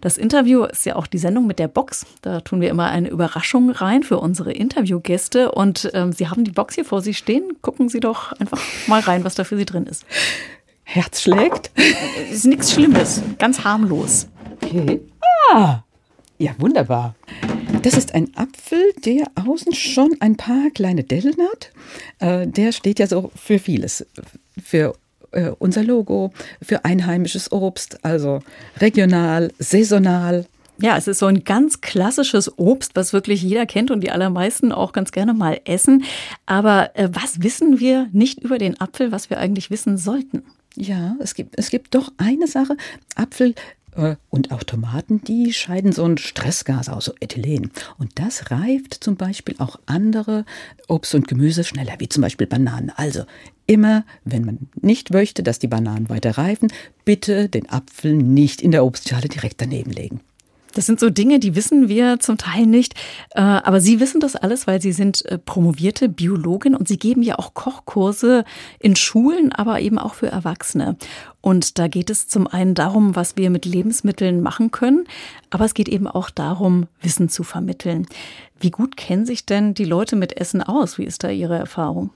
Das 0.00 0.16
Interview 0.16 0.62
ist 0.62 0.86
ja 0.86 0.94
auch 0.94 1.08
die 1.08 1.18
Sendung 1.18 1.48
mit 1.48 1.58
der 1.58 1.66
Box. 1.66 2.06
Da 2.22 2.40
tun 2.40 2.60
wir 2.60 2.70
immer 2.70 2.88
eine 2.88 3.08
Überraschung 3.08 3.70
rein 3.70 4.04
für 4.04 4.20
unsere 4.20 4.52
Interviewgäste. 4.52 5.50
Und 5.50 5.90
ähm, 5.92 6.12
Sie 6.12 6.28
haben 6.28 6.44
die 6.44 6.52
Box 6.52 6.76
hier 6.76 6.84
vor 6.84 7.02
sich 7.02 7.18
stehen. 7.18 7.42
Gucken 7.62 7.88
Sie 7.88 7.98
doch 7.98 8.30
einfach 8.34 8.60
mal 8.86 9.00
rein, 9.00 9.24
was 9.24 9.34
da 9.34 9.42
für 9.42 9.56
Sie 9.56 9.66
drin 9.66 9.86
ist. 9.86 10.06
Herz 10.84 11.20
schlägt? 11.20 11.72
Ist 12.30 12.46
nichts 12.46 12.72
Schlimmes, 12.72 13.22
ganz 13.38 13.64
harmlos. 13.64 14.28
Okay. 14.62 15.00
Ah, 15.52 15.80
ja, 16.38 16.52
wunderbar. 16.58 17.16
Das 17.82 17.94
ist 17.94 18.14
ein 18.14 18.30
Apfel, 18.36 18.92
der 19.04 19.26
außen 19.34 19.74
schon 19.74 20.14
ein 20.20 20.36
paar 20.36 20.70
kleine 20.70 21.02
Dellen 21.02 21.36
hat. 21.50 21.72
Äh, 22.20 22.46
der 22.46 22.70
steht 22.70 23.00
ja 23.00 23.08
so 23.08 23.32
für 23.34 23.58
vieles. 23.58 24.06
Für 24.62 24.94
äh, 25.32 25.50
unser 25.58 25.82
Logo, 25.82 26.32
für 26.62 26.84
einheimisches 26.84 27.50
Obst, 27.50 28.04
also 28.04 28.40
regional, 28.78 29.50
saisonal. 29.58 30.46
Ja, 30.78 30.96
es 30.96 31.08
ist 31.08 31.18
so 31.18 31.26
ein 31.26 31.42
ganz 31.42 31.80
klassisches 31.80 32.56
Obst, 32.56 32.92
was 32.94 33.12
wirklich 33.12 33.42
jeder 33.42 33.66
kennt 33.66 33.90
und 33.90 34.00
die 34.00 34.12
allermeisten 34.12 34.70
auch 34.70 34.92
ganz 34.92 35.10
gerne 35.10 35.34
mal 35.34 35.60
essen. 35.64 36.04
Aber 36.46 36.96
äh, 36.96 37.08
was 37.12 37.42
wissen 37.42 37.80
wir 37.80 38.08
nicht 38.12 38.44
über 38.44 38.58
den 38.58 38.80
Apfel, 38.80 39.10
was 39.10 39.28
wir 39.28 39.38
eigentlich 39.38 39.70
wissen 39.70 39.98
sollten? 39.98 40.44
Ja, 40.76 41.16
es 41.18 41.34
gibt, 41.34 41.58
es 41.58 41.70
gibt 41.70 41.96
doch 41.96 42.12
eine 42.16 42.46
Sache. 42.46 42.76
Apfel 43.16 43.54
und 44.30 44.52
auch 44.52 44.62
Tomaten, 44.62 45.22
die 45.22 45.52
scheiden 45.52 45.92
so 45.92 46.04
ein 46.04 46.16
Stressgas 46.16 46.88
aus, 46.88 47.04
so 47.06 47.14
Ethylen. 47.20 47.70
Und 47.98 48.12
das 48.14 48.50
reift 48.50 48.94
zum 48.94 49.16
Beispiel 49.16 49.54
auch 49.58 49.78
andere 49.86 50.44
Obst 50.88 51.14
und 51.14 51.28
Gemüse 51.28 51.62
schneller, 51.62 51.94
wie 51.98 52.08
zum 52.08 52.22
Beispiel 52.22 52.46
Bananen. 52.46 52.90
Also 52.96 53.24
immer, 53.66 54.04
wenn 54.24 54.44
man 54.44 54.58
nicht 54.80 55.10
möchte, 55.10 55.42
dass 55.42 55.58
die 55.58 55.68
Bananen 55.68 56.08
weiter 56.08 56.38
reifen, 56.38 56.72
bitte 57.04 57.48
den 57.48 57.68
Apfel 57.68 58.14
nicht 58.14 58.62
in 58.62 58.70
der 58.70 58.84
Obstschale 58.84 59.28
direkt 59.28 59.60
daneben 59.60 59.90
legen. 59.90 60.20
Das 60.74 60.86
sind 60.86 61.00
so 61.00 61.10
Dinge, 61.10 61.38
die 61.38 61.54
wissen 61.54 61.88
wir 61.88 62.18
zum 62.20 62.38
Teil 62.38 62.66
nicht. 62.66 62.94
Äh, 63.30 63.40
aber 63.40 63.80
Sie 63.80 64.00
wissen 64.00 64.20
das 64.20 64.36
alles, 64.36 64.66
weil 64.66 64.80
Sie 64.80 64.92
sind 64.92 65.24
äh, 65.26 65.38
promovierte 65.38 66.08
Biologin 66.08 66.74
und 66.74 66.88
Sie 66.88 66.98
geben 66.98 67.22
ja 67.22 67.38
auch 67.38 67.54
Kochkurse 67.54 68.44
in 68.78 68.96
Schulen, 68.96 69.52
aber 69.52 69.80
eben 69.80 69.98
auch 69.98 70.14
für 70.14 70.28
Erwachsene. 70.28 70.96
Und 71.40 71.78
da 71.78 71.88
geht 71.88 72.08
es 72.08 72.28
zum 72.28 72.46
einen 72.46 72.74
darum, 72.74 73.16
was 73.16 73.36
wir 73.36 73.50
mit 73.50 73.64
Lebensmitteln 73.64 74.40
machen 74.40 74.70
können, 74.70 75.04
aber 75.50 75.64
es 75.64 75.74
geht 75.74 75.88
eben 75.88 76.06
auch 76.06 76.30
darum, 76.30 76.86
Wissen 77.00 77.28
zu 77.28 77.42
vermitteln. 77.42 78.06
Wie 78.60 78.70
gut 78.70 78.96
kennen 78.96 79.26
sich 79.26 79.44
denn 79.44 79.74
die 79.74 79.84
Leute 79.84 80.14
mit 80.14 80.36
Essen 80.36 80.62
aus? 80.62 80.98
Wie 80.98 81.04
ist 81.04 81.24
da 81.24 81.30
Ihre 81.30 81.58
Erfahrung? 81.58 82.10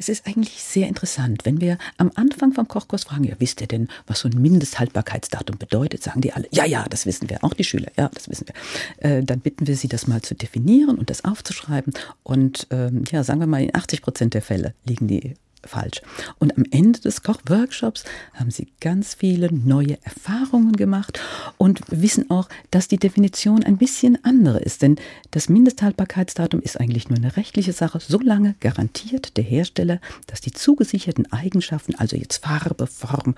Es 0.00 0.08
ist 0.08 0.28
eigentlich 0.28 0.62
sehr 0.62 0.86
interessant, 0.86 1.44
wenn 1.44 1.60
wir 1.60 1.76
am 1.96 2.12
Anfang 2.14 2.52
vom 2.52 2.68
Kochkurs 2.68 3.02
fragen, 3.02 3.24
ja, 3.24 3.34
wisst 3.40 3.60
ihr 3.60 3.66
denn, 3.66 3.88
was 4.06 4.20
so 4.20 4.28
ein 4.28 4.40
Mindesthaltbarkeitsdatum 4.40 5.58
bedeutet? 5.58 6.04
Sagen 6.04 6.20
die 6.20 6.32
alle, 6.32 6.46
ja, 6.52 6.64
ja, 6.64 6.86
das 6.88 7.04
wissen 7.04 7.28
wir, 7.28 7.42
auch 7.42 7.52
die 7.52 7.64
Schüler, 7.64 7.90
ja, 7.96 8.08
das 8.14 8.28
wissen 8.30 8.46
wir. 8.46 9.10
Äh, 9.10 9.24
dann 9.24 9.40
bitten 9.40 9.66
wir 9.66 9.76
sie, 9.76 9.88
das 9.88 10.06
mal 10.06 10.22
zu 10.22 10.36
definieren 10.36 10.98
und 10.98 11.10
das 11.10 11.24
aufzuschreiben. 11.24 11.94
Und 12.22 12.68
ähm, 12.70 13.02
ja, 13.10 13.24
sagen 13.24 13.40
wir 13.40 13.48
mal, 13.48 13.60
in 13.60 13.74
80 13.74 14.02
Prozent 14.02 14.34
der 14.34 14.42
Fälle 14.42 14.72
liegen 14.84 15.08
die 15.08 15.34
falsch. 15.66 16.00
Und 16.38 16.56
am 16.56 16.64
Ende 16.70 17.00
des 17.00 17.22
Kochworkshops 17.22 18.04
haben 18.34 18.50
sie 18.50 18.68
ganz 18.80 19.14
viele 19.14 19.52
neue 19.52 19.98
Erfahrungen 20.04 20.72
gemacht 20.72 21.20
und 21.56 21.80
wissen 21.88 22.30
auch, 22.30 22.48
dass 22.70 22.88
die 22.88 22.98
Definition 22.98 23.64
ein 23.64 23.76
bisschen 23.76 24.22
andere 24.24 24.58
ist. 24.60 24.82
Denn 24.82 24.96
das 25.30 25.48
Mindesthaltbarkeitsdatum 25.48 26.60
ist 26.60 26.80
eigentlich 26.80 27.08
nur 27.08 27.18
eine 27.18 27.36
rechtliche 27.36 27.72
Sache. 27.72 28.00
Solange 28.00 28.54
garantiert 28.60 29.36
der 29.36 29.44
Hersteller, 29.44 30.00
dass 30.26 30.40
die 30.40 30.52
zugesicherten 30.52 31.32
Eigenschaften, 31.32 31.94
also 31.96 32.16
jetzt 32.16 32.44
Farbe, 32.44 32.86
Form, 32.86 33.34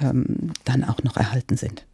ähm, 0.00 0.52
dann 0.64 0.84
auch 0.84 1.02
noch 1.02 1.16
erhalten 1.16 1.56
sind. 1.56 1.84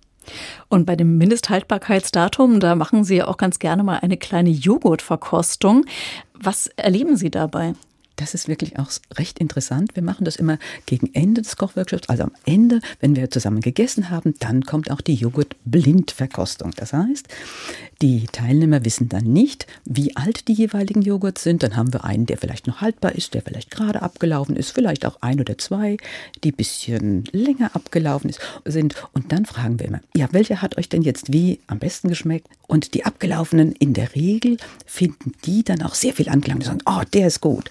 Und 0.68 0.84
bei 0.84 0.96
dem 0.96 1.18
Mindesthaltbarkeitsdatum, 1.18 2.60
da 2.60 2.74
machen 2.74 3.04
Sie 3.04 3.16
ja 3.16 3.28
auch 3.28 3.36
ganz 3.36 3.58
gerne 3.58 3.82
mal 3.82 3.98
eine 3.98 4.16
kleine 4.16 4.50
Joghurtverkostung. 4.50 5.86
Was 6.34 6.68
erleben 6.68 7.16
Sie 7.16 7.30
dabei? 7.30 7.74
Das 8.20 8.34
ist 8.34 8.48
wirklich 8.48 8.78
auch 8.78 8.90
recht 9.16 9.38
interessant. 9.38 9.94
Wir 9.94 10.02
machen 10.02 10.24
das 10.24 10.36
immer 10.36 10.58
gegen 10.86 11.12
Ende 11.14 11.42
des 11.42 11.56
Kochworkshops, 11.56 12.08
also 12.08 12.24
am 12.24 12.32
Ende, 12.44 12.80
wenn 13.00 13.16
wir 13.16 13.30
zusammen 13.30 13.60
gegessen 13.60 14.10
haben, 14.10 14.34
dann 14.38 14.62
kommt 14.62 14.90
auch 14.90 15.00
die 15.00 15.14
Joghurt-Blindverkostung. 15.14 16.72
Das 16.76 16.92
heißt, 16.92 17.28
die 18.02 18.26
Teilnehmer 18.26 18.84
wissen 18.84 19.08
dann 19.08 19.24
nicht, 19.24 19.66
wie 19.84 20.16
alt 20.16 20.48
die 20.48 20.54
jeweiligen 20.54 21.02
Joghurts 21.02 21.42
sind. 21.42 21.62
Dann 21.62 21.76
haben 21.76 21.92
wir 21.92 22.04
einen, 22.04 22.26
der 22.26 22.38
vielleicht 22.38 22.66
noch 22.66 22.80
haltbar 22.80 23.14
ist, 23.14 23.34
der 23.34 23.42
vielleicht 23.42 23.70
gerade 23.70 24.02
abgelaufen 24.02 24.56
ist, 24.56 24.70
vielleicht 24.70 25.04
auch 25.06 25.18
ein 25.20 25.40
oder 25.40 25.58
zwei, 25.58 25.96
die 26.42 26.52
ein 26.52 26.56
bisschen 26.56 27.24
länger 27.32 27.74
abgelaufen 27.74 28.32
sind. 28.64 28.94
Und 29.12 29.32
dann 29.32 29.44
fragen 29.44 29.78
wir 29.78 29.86
immer, 29.86 30.00
ja, 30.16 30.28
welcher 30.32 30.62
hat 30.62 30.78
euch 30.78 30.88
denn 30.88 31.02
jetzt 31.02 31.32
wie 31.32 31.60
am 31.66 31.78
besten 31.78 32.08
geschmeckt? 32.08 32.48
Und 32.66 32.94
die 32.94 33.04
abgelaufenen 33.04 33.72
in 33.72 33.94
der 33.94 34.14
Regel 34.14 34.56
finden 34.86 35.32
die 35.44 35.64
dann 35.64 35.82
auch 35.82 35.94
sehr 35.94 36.14
viel 36.14 36.28
Anklang. 36.28 36.60
Die 36.60 36.66
sagen, 36.66 36.82
oh, 36.86 37.02
der 37.12 37.26
ist 37.26 37.40
gut. 37.40 37.68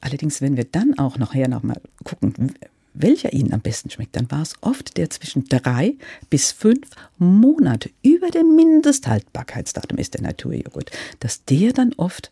Allerdings, 0.00 0.40
wenn 0.40 0.56
wir 0.56 0.64
dann 0.64 0.98
auch 0.98 1.18
nachher 1.18 1.48
nochmal 1.48 1.80
gucken, 2.04 2.54
welcher 2.94 3.32
Ihnen 3.32 3.52
am 3.52 3.60
besten 3.60 3.90
schmeckt, 3.90 4.16
dann 4.16 4.30
war 4.30 4.42
es 4.42 4.54
oft 4.62 4.96
der 4.96 5.10
zwischen 5.10 5.44
drei 5.44 5.94
bis 6.30 6.52
fünf 6.52 6.88
Monate 7.18 7.90
über 8.02 8.30
dem 8.30 8.56
Mindesthaltbarkeitsdatum 8.56 9.98
ist 9.98 10.14
der 10.14 10.22
Naturjoghurt, 10.22 10.90
dass 11.20 11.44
der 11.44 11.72
dann 11.72 11.92
oft 11.96 12.30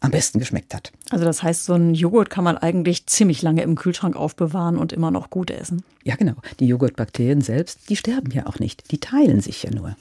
am 0.00 0.10
besten 0.10 0.40
geschmeckt 0.40 0.74
hat. 0.74 0.92
Also 1.10 1.24
das 1.24 1.42
heißt, 1.42 1.64
so 1.64 1.74
ein 1.74 1.94
Joghurt 1.94 2.28
kann 2.28 2.44
man 2.44 2.58
eigentlich 2.58 3.06
ziemlich 3.06 3.40
lange 3.40 3.62
im 3.62 3.76
Kühlschrank 3.76 4.16
aufbewahren 4.16 4.76
und 4.76 4.92
immer 4.92 5.10
noch 5.10 5.30
gut 5.30 5.50
essen. 5.50 5.84
Ja, 6.02 6.16
genau. 6.16 6.34
Die 6.58 6.66
Joghurtbakterien 6.66 7.40
selbst, 7.40 7.88
die 7.88 7.96
sterben 7.96 8.32
ja 8.32 8.46
auch 8.46 8.58
nicht. 8.58 8.90
Die 8.90 8.98
teilen 8.98 9.40
sich 9.40 9.62
ja 9.62 9.70
nur. 9.70 9.96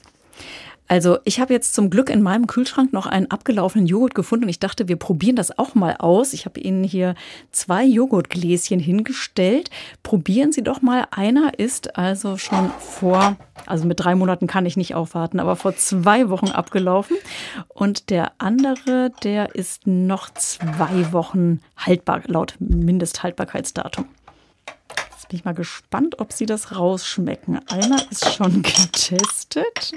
Also 0.88 1.20
ich 1.24 1.40
habe 1.40 1.54
jetzt 1.54 1.74
zum 1.74 1.90
Glück 1.90 2.10
in 2.10 2.22
meinem 2.22 2.48
Kühlschrank 2.48 2.92
noch 2.92 3.06
einen 3.06 3.32
abgelaufenen 3.32 3.88
Joghurt 3.88 4.14
gefunden 4.14 4.44
und 4.44 4.50
ich 4.50 4.60
dachte, 4.60 4.90
wir 4.90 4.98
probieren 4.98 5.38
das 5.38 5.58
auch 5.58 5.74
mal 5.74 5.96
aus. 5.98 6.34
Ich 6.34 6.46
habe 6.46 6.60
Ihnen 6.60 6.84
hier 6.84 7.16
zwei 7.54 7.86
Joghurtgläschen 7.86 8.80
hingestellt. 8.80 9.70
Probieren 10.04 10.52
Sie 10.52 10.64
doch 10.64 10.82
mal. 10.82 11.08
Einer 11.12 11.58
ist 11.58 11.98
also 11.98 12.38
schon 12.38 12.72
vor, 12.78 13.38
also 13.66 13.86
mit 13.86 14.02
drei 14.02 14.16
Monaten 14.16 14.48
kann 14.48 14.66
ich 14.66 14.76
nicht 14.76 14.94
aufwarten, 14.94 15.40
aber 15.40 15.56
vor 15.56 15.78
zwei 15.78 16.30
Wochen 16.30 16.50
abgelaufen. 16.50 17.16
Und 17.70 18.10
der 18.10 18.34
andere, 18.38 19.14
der 19.24 19.56
ist 19.56 19.88
noch 19.88 20.30
zwei 20.34 21.14
Wochen 21.14 21.62
haltbar, 21.78 22.22
laut 22.28 22.56
Mindesthaltbarkeitsdatum. 22.60 24.10
Jetzt 25.12 25.30
bin 25.30 25.40
ich 25.40 25.46
mal 25.46 25.54
gespannt, 25.54 26.20
ob 26.20 26.34
Sie 26.34 26.46
das 26.46 26.76
rausschmecken. 26.76 27.62
Einer 27.70 28.12
ist 28.12 28.34
schon 28.36 28.62
getestet. 28.62 29.94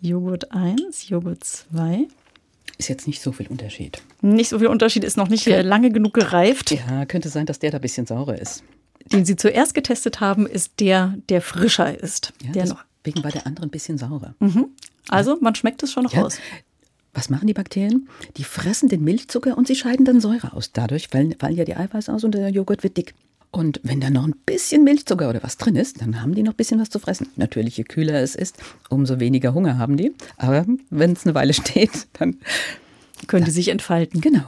Joghurt 0.00 0.50
1, 0.52 1.08
Joghurt 1.08 1.44
2. 1.44 2.06
Ist 2.78 2.88
jetzt 2.88 3.06
nicht 3.06 3.20
so 3.20 3.32
viel 3.32 3.46
Unterschied. 3.48 4.02
Nicht 4.22 4.48
so 4.48 4.58
viel 4.58 4.68
Unterschied, 4.68 5.04
ist 5.04 5.16
noch 5.16 5.28
nicht 5.28 5.46
okay. 5.46 5.60
lange 5.60 5.90
genug 5.90 6.14
gereift. 6.14 6.70
Ja, 6.70 7.04
könnte 7.04 7.28
sein, 7.28 7.46
dass 7.46 7.58
der 7.58 7.70
da 7.70 7.78
ein 7.78 7.82
bisschen 7.82 8.06
saurer 8.06 8.38
ist. 8.38 8.62
Den 9.12 9.24
Sie 9.24 9.36
zuerst 9.36 9.74
getestet 9.74 10.20
haben, 10.20 10.46
ist 10.46 10.80
der, 10.80 11.14
der 11.28 11.42
frischer 11.42 11.98
ist. 11.98 12.32
Ja, 12.42 12.52
der 12.52 12.76
deswegen 13.04 13.24
war 13.24 13.30
der 13.30 13.46
andere 13.46 13.66
ein 13.66 13.70
bisschen 13.70 13.98
saurer. 13.98 14.34
Mhm. 14.40 14.68
Also, 15.08 15.38
man 15.40 15.54
schmeckt 15.54 15.82
es 15.82 15.92
schon 15.92 16.06
ja. 16.10 16.22
raus. 16.22 16.38
Was 17.12 17.28
machen 17.28 17.46
die 17.46 17.54
Bakterien? 17.54 18.08
Die 18.36 18.44
fressen 18.44 18.88
den 18.88 19.02
Milchzucker 19.02 19.58
und 19.58 19.66
sie 19.66 19.74
scheiden 19.74 20.04
dann 20.04 20.20
Säure 20.20 20.52
aus. 20.52 20.72
Dadurch 20.72 21.08
fallen, 21.08 21.34
fallen 21.38 21.56
ja 21.56 21.64
die 21.64 21.74
Eiweiße 21.74 22.12
aus 22.12 22.24
und 22.24 22.34
der 22.34 22.48
Joghurt 22.50 22.82
wird 22.82 22.96
dick. 22.96 23.14
Und 23.52 23.80
wenn 23.82 24.00
da 24.00 24.10
noch 24.10 24.24
ein 24.24 24.36
bisschen 24.46 24.84
Milchzucker 24.84 25.28
oder 25.28 25.42
was 25.42 25.56
drin 25.56 25.74
ist, 25.74 26.00
dann 26.00 26.22
haben 26.22 26.34
die 26.34 26.42
noch 26.42 26.52
ein 26.52 26.56
bisschen 26.56 26.80
was 26.80 26.90
zu 26.90 27.00
fressen. 27.00 27.28
Natürlich, 27.36 27.76
je 27.76 27.84
kühler 27.84 28.20
es 28.20 28.36
ist, 28.36 28.58
umso 28.88 29.18
weniger 29.18 29.54
Hunger 29.54 29.76
haben 29.76 29.96
die. 29.96 30.12
Aber 30.36 30.64
wenn 30.90 31.12
es 31.12 31.26
eine 31.26 31.34
Weile 31.34 31.52
steht, 31.54 32.06
dann 32.14 32.38
können 33.26 33.44
die 33.44 33.50
sich 33.50 33.68
entfalten. 33.68 34.20
Genau. 34.20 34.44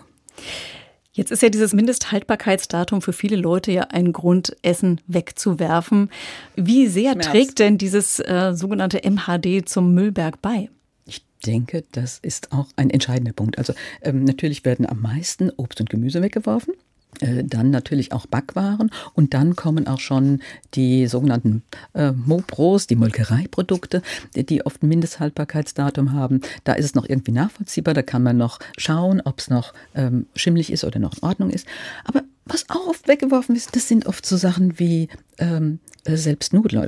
Jetzt 1.14 1.30
ist 1.30 1.42
ja 1.42 1.50
dieses 1.50 1.74
Mindesthaltbarkeitsdatum 1.74 3.02
für 3.02 3.12
viele 3.12 3.36
Leute 3.36 3.70
ja 3.70 3.82
ein 3.82 4.12
Grund, 4.12 4.56
Essen 4.62 5.00
wegzuwerfen. 5.06 6.10
Wie 6.56 6.86
sehr 6.86 7.12
Schmerz. 7.12 7.26
trägt 7.26 7.58
denn 7.58 7.76
dieses 7.76 8.18
äh, 8.20 8.52
sogenannte 8.54 9.02
MHD 9.04 9.68
zum 9.68 9.92
Müllberg 9.92 10.40
bei? 10.40 10.70
Ich 11.04 11.22
denke, 11.44 11.84
das 11.92 12.18
ist 12.22 12.52
auch 12.52 12.68
ein 12.76 12.88
entscheidender 12.88 13.34
Punkt. 13.34 13.58
Also 13.58 13.74
ähm, 14.00 14.24
natürlich 14.24 14.64
werden 14.64 14.86
am 14.86 15.02
meisten 15.02 15.50
Obst 15.50 15.80
und 15.80 15.90
Gemüse 15.90 16.22
weggeworfen. 16.22 16.72
Äh, 17.20 17.44
dann 17.44 17.70
natürlich 17.70 18.12
auch 18.12 18.26
Backwaren 18.26 18.90
und 19.12 19.34
dann 19.34 19.54
kommen 19.54 19.86
auch 19.86 20.00
schon 20.00 20.40
die 20.74 21.06
sogenannten 21.06 21.62
äh, 21.94 22.12
Mopros, 22.12 22.86
die 22.86 22.96
Molkereiprodukte, 22.96 24.02
die 24.34 24.64
oft 24.64 24.82
ein 24.82 24.88
Mindesthaltbarkeitsdatum 24.88 26.14
haben. 26.14 26.40
Da 26.64 26.72
ist 26.72 26.86
es 26.86 26.94
noch 26.94 27.06
irgendwie 27.06 27.32
nachvollziehbar, 27.32 27.92
da 27.92 28.02
kann 28.02 28.22
man 28.22 28.38
noch 28.38 28.60
schauen, 28.78 29.20
ob 29.24 29.40
es 29.40 29.50
noch 29.50 29.74
ähm, 29.94 30.26
schimmlig 30.34 30.72
ist 30.72 30.84
oder 30.84 30.98
noch 30.98 31.12
in 31.14 31.22
Ordnung 31.22 31.50
ist. 31.50 31.66
Aber 32.04 32.22
was 32.52 32.68
auch 32.68 32.88
oft 32.88 33.08
weggeworfen 33.08 33.56
ist, 33.56 33.74
das 33.74 33.88
sind 33.88 34.06
oft 34.06 34.26
so 34.26 34.36
Sachen 34.36 34.78
wie 34.78 35.08
ähm, 35.38 35.80
äh, 36.04 36.16
selbst 36.16 36.52
Nudeln. 36.52 36.86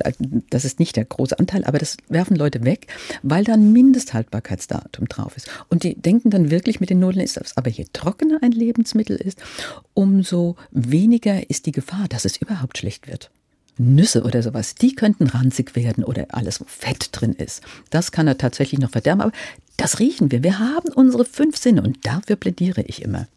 Das 0.49 0.65
ist 0.65 0.79
nicht 0.79 0.95
der 0.95 1.05
große 1.05 1.37
Anteil, 1.39 1.63
aber 1.65 1.79
das 1.79 1.97
werfen 2.09 2.35
Leute 2.35 2.63
weg, 2.63 2.87
weil 3.23 3.43
da 3.43 3.53
ein 3.53 3.71
Mindesthaltbarkeitsdatum 3.71 5.07
drauf 5.07 5.37
ist. 5.37 5.49
Und 5.69 5.83
die 5.83 5.95
denken 5.95 6.29
dann 6.29 6.51
wirklich 6.51 6.79
mit 6.79 6.89
den 6.89 6.99
Nudeln 6.99 7.23
ist 7.23 7.37
das. 7.37 7.57
Aber 7.57 7.69
je 7.69 7.85
trockener 7.93 8.39
ein 8.41 8.51
Lebensmittel 8.51 9.15
ist, 9.15 9.39
umso 9.93 10.55
weniger 10.71 11.49
ist 11.49 11.65
die 11.65 11.71
Gefahr, 11.71 12.07
dass 12.09 12.25
es 12.25 12.37
überhaupt 12.37 12.77
schlecht 12.77 13.07
wird. 13.07 13.31
Nüsse 13.77 14.23
oder 14.23 14.41
sowas, 14.41 14.75
die 14.75 14.95
könnten 14.95 15.27
ranzig 15.27 15.75
werden 15.75 16.03
oder 16.05 16.27
alles, 16.29 16.61
wo 16.61 16.65
Fett 16.65 17.09
drin 17.11 17.33
ist. 17.33 17.61
Das 17.89 18.11
kann 18.11 18.27
er 18.27 18.37
tatsächlich 18.37 18.79
noch 18.79 18.91
verderben, 18.91 19.21
aber 19.21 19.33
das 19.75 19.99
riechen 19.99 20.31
wir. 20.31 20.43
Wir 20.43 20.59
haben 20.59 20.89
unsere 20.93 21.25
fünf 21.25 21.57
Sinne 21.57 21.81
und 21.81 22.05
dafür 22.05 22.37
plädiere 22.37 22.83
ich 22.83 23.01
immer. 23.01 23.27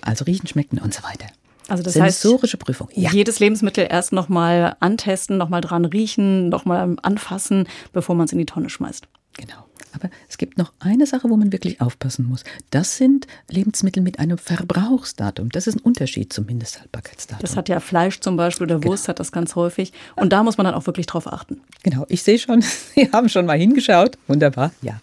Also 0.00 0.24
riechen, 0.24 0.48
schmecken 0.48 0.78
und 0.78 0.92
so 0.92 1.04
weiter. 1.04 1.26
Also 1.68 1.82
das 1.82 1.94
Sensorische 1.94 2.56
heißt, 2.56 2.64
Prüfung. 2.64 2.88
Ja. 2.94 3.10
Jedes 3.10 3.40
Lebensmittel 3.40 3.86
erst 3.90 4.12
nochmal 4.12 4.76
antesten, 4.80 5.36
nochmal 5.36 5.60
dran 5.60 5.84
riechen, 5.84 6.48
nochmal 6.48 6.96
anfassen, 7.02 7.68
bevor 7.92 8.14
man 8.14 8.26
es 8.26 8.32
in 8.32 8.38
die 8.38 8.46
Tonne 8.46 8.70
schmeißt. 8.70 9.06
Genau. 9.36 9.66
Aber 9.92 10.10
es 10.28 10.36
gibt 10.36 10.58
noch 10.58 10.72
eine 10.78 11.06
Sache, 11.06 11.30
wo 11.30 11.36
man 11.36 11.52
wirklich 11.52 11.80
aufpassen 11.80 12.26
muss. 12.26 12.44
Das 12.70 12.98
sind 12.98 13.26
Lebensmittel 13.50 14.02
mit 14.02 14.18
einem 14.18 14.36
Verbrauchsdatum. 14.36 15.48
Das 15.48 15.66
ist 15.66 15.76
ein 15.76 15.80
Unterschied 15.80 16.32
zum 16.32 16.44
Mindesthaltbarkeitsdatum. 16.44 17.40
Das 17.40 17.56
hat 17.56 17.70
ja 17.70 17.80
Fleisch 17.80 18.20
zum 18.20 18.36
Beispiel 18.36 18.64
oder 18.64 18.78
genau. 18.78 18.90
Wurst 18.90 19.08
hat 19.08 19.20
das 19.20 19.32
ganz 19.32 19.54
häufig. 19.56 19.92
Und 20.14 20.34
da 20.34 20.42
muss 20.42 20.58
man 20.58 20.66
dann 20.66 20.74
auch 20.74 20.86
wirklich 20.86 21.06
drauf 21.06 21.32
achten. 21.32 21.62
Genau. 21.82 22.04
Ich 22.08 22.22
sehe 22.22 22.38
schon, 22.38 22.60
Sie 22.94 23.10
haben 23.10 23.30
schon 23.30 23.46
mal 23.46 23.58
hingeschaut. 23.58 24.18
Wunderbar. 24.26 24.70
Ja. 24.82 25.00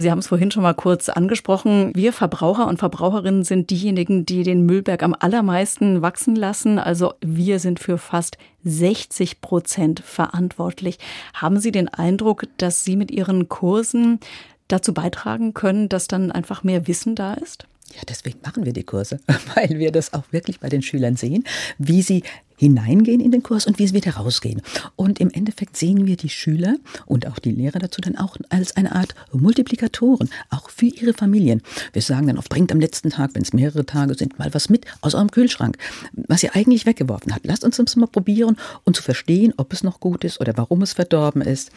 Sie 0.00 0.10
haben 0.10 0.20
es 0.20 0.28
vorhin 0.28 0.50
schon 0.50 0.62
mal 0.62 0.72
kurz 0.72 1.10
angesprochen. 1.10 1.92
Wir 1.94 2.14
Verbraucher 2.14 2.66
und 2.66 2.78
Verbraucherinnen 2.78 3.44
sind 3.44 3.68
diejenigen, 3.68 4.24
die 4.24 4.44
den 4.44 4.64
Müllberg 4.64 5.02
am 5.02 5.14
allermeisten 5.18 6.00
wachsen 6.00 6.34
lassen. 6.34 6.78
Also 6.78 7.12
wir 7.20 7.58
sind 7.58 7.80
für 7.80 7.98
fast 7.98 8.38
60 8.64 9.42
Prozent 9.42 10.00
verantwortlich. 10.00 10.98
Haben 11.34 11.60
Sie 11.60 11.70
den 11.70 11.88
Eindruck, 11.88 12.46
dass 12.56 12.82
Sie 12.82 12.96
mit 12.96 13.10
Ihren 13.10 13.50
Kursen 13.50 14.20
dazu 14.68 14.94
beitragen 14.94 15.52
können, 15.52 15.90
dass 15.90 16.08
dann 16.08 16.32
einfach 16.32 16.62
mehr 16.62 16.86
Wissen 16.86 17.14
da 17.14 17.34
ist? 17.34 17.66
Ja, 17.94 18.00
deswegen 18.08 18.38
machen 18.42 18.64
wir 18.64 18.72
die 18.72 18.84
Kurse, 18.84 19.20
weil 19.54 19.78
wir 19.78 19.92
das 19.92 20.14
auch 20.14 20.24
wirklich 20.30 20.60
bei 20.60 20.70
den 20.70 20.80
Schülern 20.80 21.16
sehen, 21.16 21.44
wie 21.76 22.00
sie 22.00 22.22
hineingehen 22.60 23.20
in 23.20 23.30
den 23.30 23.42
Kurs 23.42 23.66
und 23.66 23.78
wie 23.78 23.86
sie 23.86 23.94
wieder 23.94 24.16
rausgehen. 24.16 24.60
Und 24.94 25.18
im 25.18 25.30
Endeffekt 25.30 25.78
sehen 25.78 26.06
wir 26.06 26.16
die 26.16 26.28
Schüler 26.28 26.76
und 27.06 27.26
auch 27.26 27.38
die 27.38 27.52
Lehrer 27.52 27.78
dazu 27.78 28.02
dann 28.02 28.18
auch 28.18 28.36
als 28.50 28.76
eine 28.76 28.94
Art 28.94 29.14
Multiplikatoren, 29.32 30.28
auch 30.50 30.68
für 30.68 30.84
ihre 30.84 31.14
Familien. 31.14 31.62
Wir 31.94 32.02
sagen 32.02 32.26
dann 32.26 32.36
oft, 32.36 32.50
bringt 32.50 32.70
am 32.70 32.78
letzten 32.78 33.08
Tag, 33.08 33.30
wenn 33.32 33.42
es 33.42 33.54
mehrere 33.54 33.86
Tage 33.86 34.14
sind, 34.14 34.38
mal 34.38 34.52
was 34.52 34.68
mit 34.68 34.84
aus 35.00 35.14
eurem 35.14 35.30
Kühlschrank, 35.30 35.78
was 36.12 36.42
ihr 36.42 36.54
eigentlich 36.54 36.84
weggeworfen 36.84 37.34
habt. 37.34 37.46
Lasst 37.46 37.64
uns 37.64 37.78
das 37.78 37.96
mal 37.96 38.06
probieren 38.06 38.58
und 38.84 38.94
zu 38.94 39.02
verstehen, 39.02 39.54
ob 39.56 39.72
es 39.72 39.82
noch 39.82 39.98
gut 39.98 40.24
ist 40.24 40.38
oder 40.38 40.52
warum 40.58 40.82
es 40.82 40.92
verdorben 40.92 41.40
ist. 41.40 41.70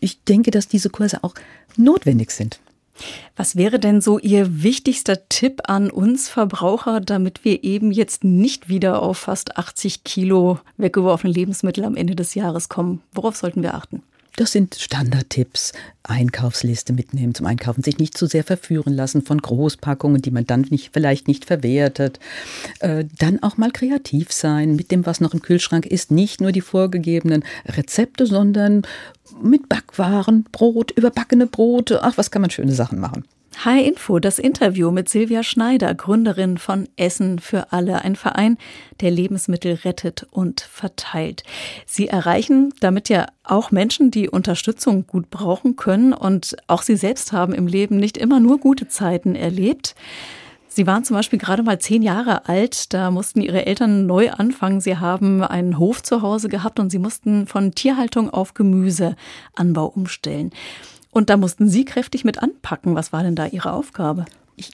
Ich 0.00 0.24
denke, 0.24 0.50
dass 0.50 0.66
diese 0.66 0.88
Kurse 0.88 1.22
auch 1.22 1.34
notwendig 1.76 2.30
sind. 2.30 2.58
Was 3.36 3.56
wäre 3.56 3.78
denn 3.78 4.00
so 4.00 4.18
Ihr 4.18 4.62
wichtigster 4.62 5.28
Tipp 5.28 5.62
an 5.68 5.90
uns 5.90 6.28
Verbraucher, 6.28 7.00
damit 7.00 7.44
wir 7.44 7.64
eben 7.64 7.92
jetzt 7.92 8.24
nicht 8.24 8.68
wieder 8.68 9.02
auf 9.02 9.18
fast 9.18 9.56
80 9.56 10.04
Kilo 10.04 10.58
weggeworfene 10.76 11.32
Lebensmittel 11.32 11.84
am 11.84 11.96
Ende 11.96 12.14
des 12.14 12.34
Jahres 12.34 12.68
kommen? 12.68 13.02
Worauf 13.12 13.36
sollten 13.36 13.62
wir 13.62 13.74
achten? 13.74 14.02
Das 14.36 14.52
sind 14.52 14.76
Standardtipps. 14.76 15.72
Einkaufsliste 16.04 16.92
mitnehmen 16.92 17.34
zum 17.34 17.46
Einkaufen, 17.46 17.82
sich 17.82 17.98
nicht 17.98 18.16
zu 18.16 18.26
sehr 18.26 18.44
verführen 18.44 18.94
lassen 18.94 19.22
von 19.22 19.38
Großpackungen, 19.38 20.22
die 20.22 20.30
man 20.30 20.46
dann 20.46 20.62
nicht, 20.70 20.90
vielleicht 20.92 21.28
nicht 21.28 21.44
verwertet. 21.44 22.18
Äh, 22.80 23.04
dann 23.18 23.42
auch 23.42 23.56
mal 23.56 23.70
kreativ 23.70 24.32
sein 24.32 24.74
mit 24.74 24.90
dem, 24.90 25.06
was 25.06 25.20
noch 25.20 25.34
im 25.34 25.42
Kühlschrank 25.42 25.86
ist. 25.86 26.10
Nicht 26.10 26.40
nur 26.40 26.50
die 26.50 26.62
vorgegebenen 26.62 27.44
Rezepte, 27.66 28.26
sondern 28.26 28.82
mit 29.42 29.68
Backwaren, 29.68 30.44
Brot, 30.50 30.90
überbackene 30.92 31.46
Brote. 31.46 32.02
Ach, 32.02 32.16
was 32.16 32.30
kann 32.30 32.42
man 32.42 32.50
schöne 32.50 32.72
Sachen 32.72 32.98
machen. 32.98 33.24
Hi 33.58 33.80
Info, 33.86 34.18
das 34.18 34.40
Interview 34.40 34.90
mit 34.90 35.08
Silvia 35.08 35.44
Schneider, 35.44 35.94
Gründerin 35.94 36.58
von 36.58 36.88
Essen 36.96 37.38
für 37.38 37.72
alle, 37.72 38.02
ein 38.02 38.16
Verein, 38.16 38.58
der 39.00 39.12
Lebensmittel 39.12 39.74
rettet 39.84 40.26
und 40.32 40.62
verteilt. 40.62 41.44
Sie 41.86 42.08
erreichen 42.08 42.74
damit 42.80 43.08
ja 43.08 43.26
auch 43.44 43.70
Menschen, 43.70 44.10
die 44.10 44.28
Unterstützung 44.28 45.06
gut 45.06 45.30
brauchen 45.30 45.76
können 45.76 46.12
und 46.12 46.56
auch 46.66 46.82
sie 46.82 46.96
selbst 46.96 47.32
haben 47.32 47.54
im 47.54 47.68
Leben 47.68 47.98
nicht 47.98 48.16
immer 48.16 48.40
nur 48.40 48.58
gute 48.58 48.88
Zeiten 48.88 49.36
erlebt. 49.36 49.94
Sie 50.66 50.86
waren 50.86 51.04
zum 51.04 51.14
Beispiel 51.16 51.38
gerade 51.38 51.62
mal 51.62 51.78
zehn 51.78 52.02
Jahre 52.02 52.48
alt. 52.48 52.94
Da 52.94 53.10
mussten 53.10 53.42
Ihre 53.42 53.66
Eltern 53.66 54.06
neu 54.06 54.30
anfangen. 54.30 54.80
Sie 54.80 54.96
haben 54.96 55.42
einen 55.42 55.78
Hof 55.78 56.02
zu 56.02 56.22
Hause 56.22 56.48
gehabt 56.48 56.80
und 56.80 56.88
Sie 56.88 56.98
mussten 56.98 57.46
von 57.46 57.74
Tierhaltung 57.74 58.30
auf 58.30 58.54
Gemüseanbau 58.54 59.86
umstellen. 59.86 60.50
Und 61.12 61.30
da 61.30 61.36
mussten 61.36 61.68
Sie 61.68 61.84
kräftig 61.84 62.24
mit 62.24 62.42
anpacken. 62.42 62.96
Was 62.96 63.12
war 63.12 63.22
denn 63.22 63.36
da 63.36 63.46
Ihre 63.46 63.72
Aufgabe? 63.72 64.24
Ich 64.56 64.72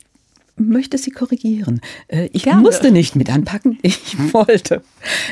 möchte 0.56 0.96
Sie 0.96 1.10
korrigieren. 1.10 1.80
Äh, 2.06 2.30
ich 2.32 2.44
gerne. 2.44 2.62
musste 2.62 2.90
nicht 2.90 3.16
mit 3.16 3.30
anpacken, 3.30 3.78
ich 3.82 4.16
wollte. 4.32 4.82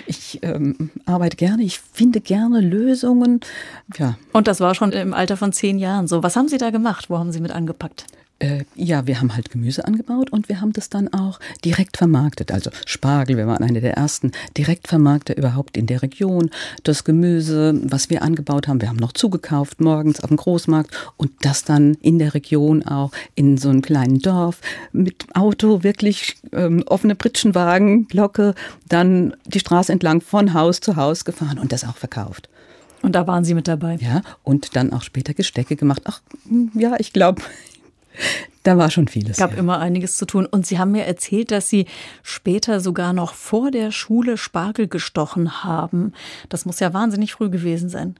Ich 0.06 0.40
ähm, 0.42 0.90
arbeite 1.06 1.36
gerne, 1.36 1.62
ich 1.62 1.78
finde 1.78 2.20
gerne 2.20 2.60
Lösungen. 2.60 3.40
Ja. 3.96 4.18
Und 4.32 4.48
das 4.48 4.60
war 4.60 4.74
schon 4.74 4.92
im 4.92 5.14
Alter 5.14 5.36
von 5.36 5.52
zehn 5.52 5.78
Jahren 5.78 6.08
so. 6.08 6.22
Was 6.22 6.36
haben 6.36 6.48
Sie 6.48 6.58
da 6.58 6.70
gemacht? 6.70 7.08
Wo 7.08 7.18
haben 7.18 7.32
Sie 7.32 7.40
mit 7.40 7.52
angepackt? 7.52 8.04
Äh, 8.38 8.64
ja, 8.74 9.06
wir 9.06 9.18
haben 9.18 9.34
halt 9.34 9.50
Gemüse 9.50 9.86
angebaut 9.86 10.30
und 10.30 10.50
wir 10.50 10.60
haben 10.60 10.74
das 10.74 10.90
dann 10.90 11.12
auch 11.14 11.40
direkt 11.64 11.96
vermarktet. 11.96 12.52
Also 12.52 12.70
Spargel, 12.84 13.38
wir 13.38 13.46
waren 13.46 13.64
eine 13.64 13.80
der 13.80 13.94
ersten 13.94 14.32
Direktvermarkter 14.58 15.38
überhaupt 15.38 15.78
in 15.78 15.86
der 15.86 16.02
Region. 16.02 16.50
Das 16.82 17.04
Gemüse, 17.04 17.80
was 17.84 18.10
wir 18.10 18.20
angebaut 18.20 18.68
haben, 18.68 18.82
wir 18.82 18.88
haben 18.88 18.98
noch 18.98 19.12
zugekauft 19.12 19.80
morgens 19.80 20.20
auf 20.20 20.28
dem 20.28 20.36
Großmarkt 20.36 20.90
und 21.16 21.32
das 21.40 21.64
dann 21.64 21.94
in 22.02 22.18
der 22.18 22.34
Region 22.34 22.86
auch 22.86 23.10
in 23.34 23.56
so 23.56 23.70
einem 23.70 23.80
kleinen 23.80 24.18
Dorf 24.18 24.60
mit 24.92 25.26
Auto, 25.34 25.82
wirklich 25.82 26.36
ähm, 26.52 26.84
offene 26.86 27.14
Pritschenwagen, 27.14 28.06
Glocke, 28.06 28.54
dann 28.86 29.34
die 29.46 29.60
Straße 29.60 29.90
entlang 29.90 30.20
von 30.20 30.52
Haus 30.52 30.80
zu 30.80 30.96
Haus 30.96 31.24
gefahren 31.24 31.58
und 31.58 31.72
das 31.72 31.84
auch 31.84 31.96
verkauft. 31.96 32.50
Und 33.00 33.12
da 33.12 33.26
waren 33.26 33.44
Sie 33.44 33.54
mit 33.54 33.68
dabei? 33.68 33.96
Ja, 34.00 34.22
und 34.42 34.76
dann 34.76 34.92
auch 34.92 35.02
später 35.02 35.32
Gestecke 35.32 35.76
gemacht. 35.76 36.02
Ach, 36.04 36.20
ja, 36.74 36.96
ich 36.98 37.12
glaube, 37.12 37.40
da 38.62 38.76
war 38.78 38.90
schon 38.90 39.08
vieles. 39.08 39.32
Es 39.32 39.36
gab 39.38 39.52
ja. 39.52 39.58
immer 39.58 39.78
einiges 39.78 40.16
zu 40.16 40.26
tun. 40.26 40.46
Und 40.46 40.66
Sie 40.66 40.78
haben 40.78 40.92
mir 40.92 41.04
erzählt, 41.04 41.50
dass 41.50 41.68
Sie 41.68 41.86
später 42.22 42.80
sogar 42.80 43.12
noch 43.12 43.34
vor 43.34 43.70
der 43.70 43.92
Schule 43.92 44.36
Spargel 44.36 44.88
gestochen 44.88 45.62
haben. 45.64 46.12
Das 46.48 46.66
muss 46.66 46.80
ja 46.80 46.92
wahnsinnig 46.92 47.32
früh 47.32 47.50
gewesen 47.50 47.88
sein. 47.88 48.16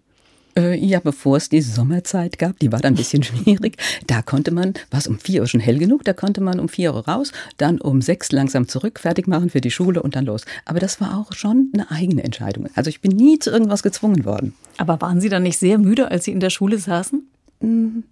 Äh, 0.57 0.79
ja, 0.79 1.01
bevor 1.01 1.37
es 1.37 1.49
die 1.49 1.61
Sommerzeit 1.61 2.39
gab, 2.39 2.59
die 2.59 2.73
war 2.73 2.81
dann 2.81 2.95
ein 2.95 2.97
bisschen 2.97 3.23
schwierig. 3.25 3.77
Da 4.07 4.23
konnte 4.23 4.53
man, 4.53 4.75
war 4.91 5.01
es 5.01 5.07
um 5.07 5.19
vier 5.19 5.43
Uhr 5.43 5.47
schon 5.47 5.61
hell 5.61 5.79
genug, 5.79 6.05
da 6.05 6.13
konnte 6.13 6.41
man 6.41 6.59
um 6.59 6.69
vier 6.69 6.95
Uhr 6.95 7.07
raus, 7.07 7.33
dann 7.59 7.81
um 7.81 8.01
sechs 8.01 8.33
langsam 8.33 8.67
zurück, 8.67 9.01
fertig 9.01 9.27
machen 9.27 9.51
für 9.51 9.61
die 9.61 9.71
Schule 9.71 10.03
und 10.03 10.17
dann 10.17 10.25
los. 10.25 10.43
Aber 10.65 10.81
das 10.81 11.01
war 11.01 11.19
auch 11.19 11.33
schon 11.33 11.71
eine 11.75 11.91
eigene 11.91 12.25
Entscheidung. 12.25 12.69
Also 12.75 12.89
ich 12.89 13.01
bin 13.01 13.13
nie 13.13 13.39
zu 13.39 13.51
irgendwas 13.51 13.83
gezwungen 13.83 14.25
worden. 14.25 14.55
Aber 14.79 15.01
waren 15.01 15.21
Sie 15.21 15.29
dann 15.29 15.43
nicht 15.43 15.59
sehr 15.59 15.79
müde, 15.79 16.11
als 16.11 16.25
Sie 16.25 16.33
in 16.33 16.41
der 16.41 16.51
Schule 16.51 16.79
saßen? 16.79 17.29
Mhm. 17.61 18.05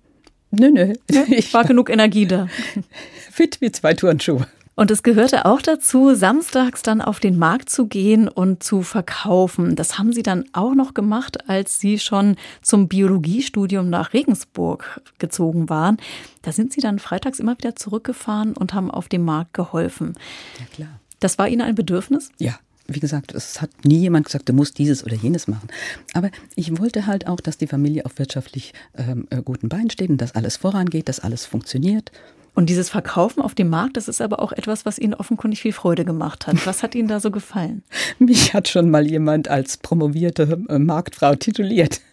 Nö, 0.59 0.71
nö. 0.71 0.95
Ich 1.29 1.53
war 1.55 1.64
genug 1.64 1.90
Energie 1.90 2.27
da. 2.27 2.49
Fit 3.31 3.61
wie 3.61 3.73
zwei 3.73 3.95
Turnschuhe. 3.95 4.47
Und 4.77 4.90
es 4.90 5.05
gehörte 5.05 5.45
auch 5.45 5.62
dazu, 5.62 6.14
samstags 6.14 6.83
dann 6.83 7.01
auf 7.01 7.21
den 7.21 7.38
Markt 7.38 7.71
zu 7.71 7.87
gehen 7.87 8.27
und 8.27 8.64
zu 8.64 8.83
verkaufen. 8.83 9.77
Das 9.77 9.99
haben 9.99 10.12
Sie 10.12 10.25
dann 10.25 10.47
auch 10.53 10.75
noch 10.75 10.95
gemacht, 10.95 11.49
als 11.49 11.79
Sie 11.79 12.01
schon 12.01 12.37
zum 12.61 12.88
Biologiestudium 12.88 13.88
nach 13.88 14.12
Regensburg 14.12 15.01
gezogen 15.19 15.69
waren. 15.69 15.99
Da 16.43 16.51
sind 16.51 16.73
Sie 16.73 16.81
dann 16.81 16.99
freitags 16.99 17.38
immer 17.38 17.57
wieder 17.57 17.77
zurückgefahren 17.77 18.55
und 18.55 18.75
haben 18.75 18.90
auf 18.90 19.09
dem 19.09 19.25
Markt 19.25 19.55
geholfen. 19.55 20.14
Ja, 20.59 20.67
klar. 20.75 21.01
Das 21.21 21.38
war 21.38 21.49
Ihnen 21.49 21.62
ein 21.62 21.77
Bedürfnis? 21.77 22.31
Ja, 22.38 22.59
wie 22.87 23.01
gesagt, 23.01 23.35
es 23.35 23.61
hat 23.61 23.70
nie 23.85 23.99
jemand 23.99 24.27
gesagt, 24.27 24.49
du 24.49 24.53
musst 24.53 24.79
dieses 24.79 25.05
oder 25.05 25.14
jenes 25.14 25.49
machen. 25.49 25.68
Aber 26.12 26.31
ich 26.55 26.79
wollte 26.79 27.07
halt 27.07 27.27
auch, 27.27 27.40
dass 27.40 27.59
die 27.59 27.66
Familie 27.66 28.05
auf 28.05 28.18
wirtschaftlich 28.18 28.73
ähm, 28.97 29.27
äh, 29.31 29.42
guten 29.42 29.68
Beinen 29.68 29.90
steht 29.90 30.11
und 30.11 30.20
dass 30.20 30.35
alles 30.35 30.57
vorangeht, 30.57 31.09
dass 31.09 31.20
alles 31.20 31.47
funktioniert. 31.47 32.11
Und 32.55 32.70
dieses 32.70 32.88
Verkaufen 32.88 33.42
auf 33.42 33.55
dem 33.55 33.68
Markt, 33.68 33.97
das 33.97 34.07
ist 34.07 34.20
aber 34.20 34.38
auch 34.40 34.53
etwas, 34.53 34.87
was 34.87 34.99
Ihnen 34.99 35.14
offenkundig 35.14 35.61
viel 35.61 35.73
Freude 35.73 36.05
gemacht 36.05 36.47
hat. 36.47 36.64
Was 36.66 36.85
hat 36.85 36.94
Ihnen 36.94 37.09
da 37.09 37.18
so 37.18 37.33
gefallen? 37.33 37.83
Mich 38.20 38.55
hat 38.55 38.68
schon 38.68 38.90
mal 38.90 39.07
jemand 39.07 39.49
als 39.49 39.77
promovierte 39.77 40.61
äh, 40.68 40.79
Marktfrau 40.79 41.35
tituliert. 41.35 42.01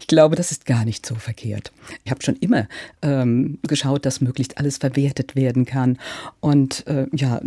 Ich 0.00 0.06
glaube, 0.06 0.36
das 0.36 0.52
ist 0.52 0.64
gar 0.64 0.84
nicht 0.84 1.04
so 1.04 1.16
verkehrt. 1.16 1.72
Ich 2.04 2.10
habe 2.10 2.22
schon 2.22 2.36
immer 2.36 2.68
ähm, 3.02 3.58
geschaut, 3.62 4.06
dass 4.06 4.20
möglichst 4.20 4.58
alles 4.58 4.78
verwertet 4.78 5.34
werden 5.34 5.64
kann. 5.64 5.98
Und 6.40 6.86
äh, 6.86 7.06
ja, 7.12 7.40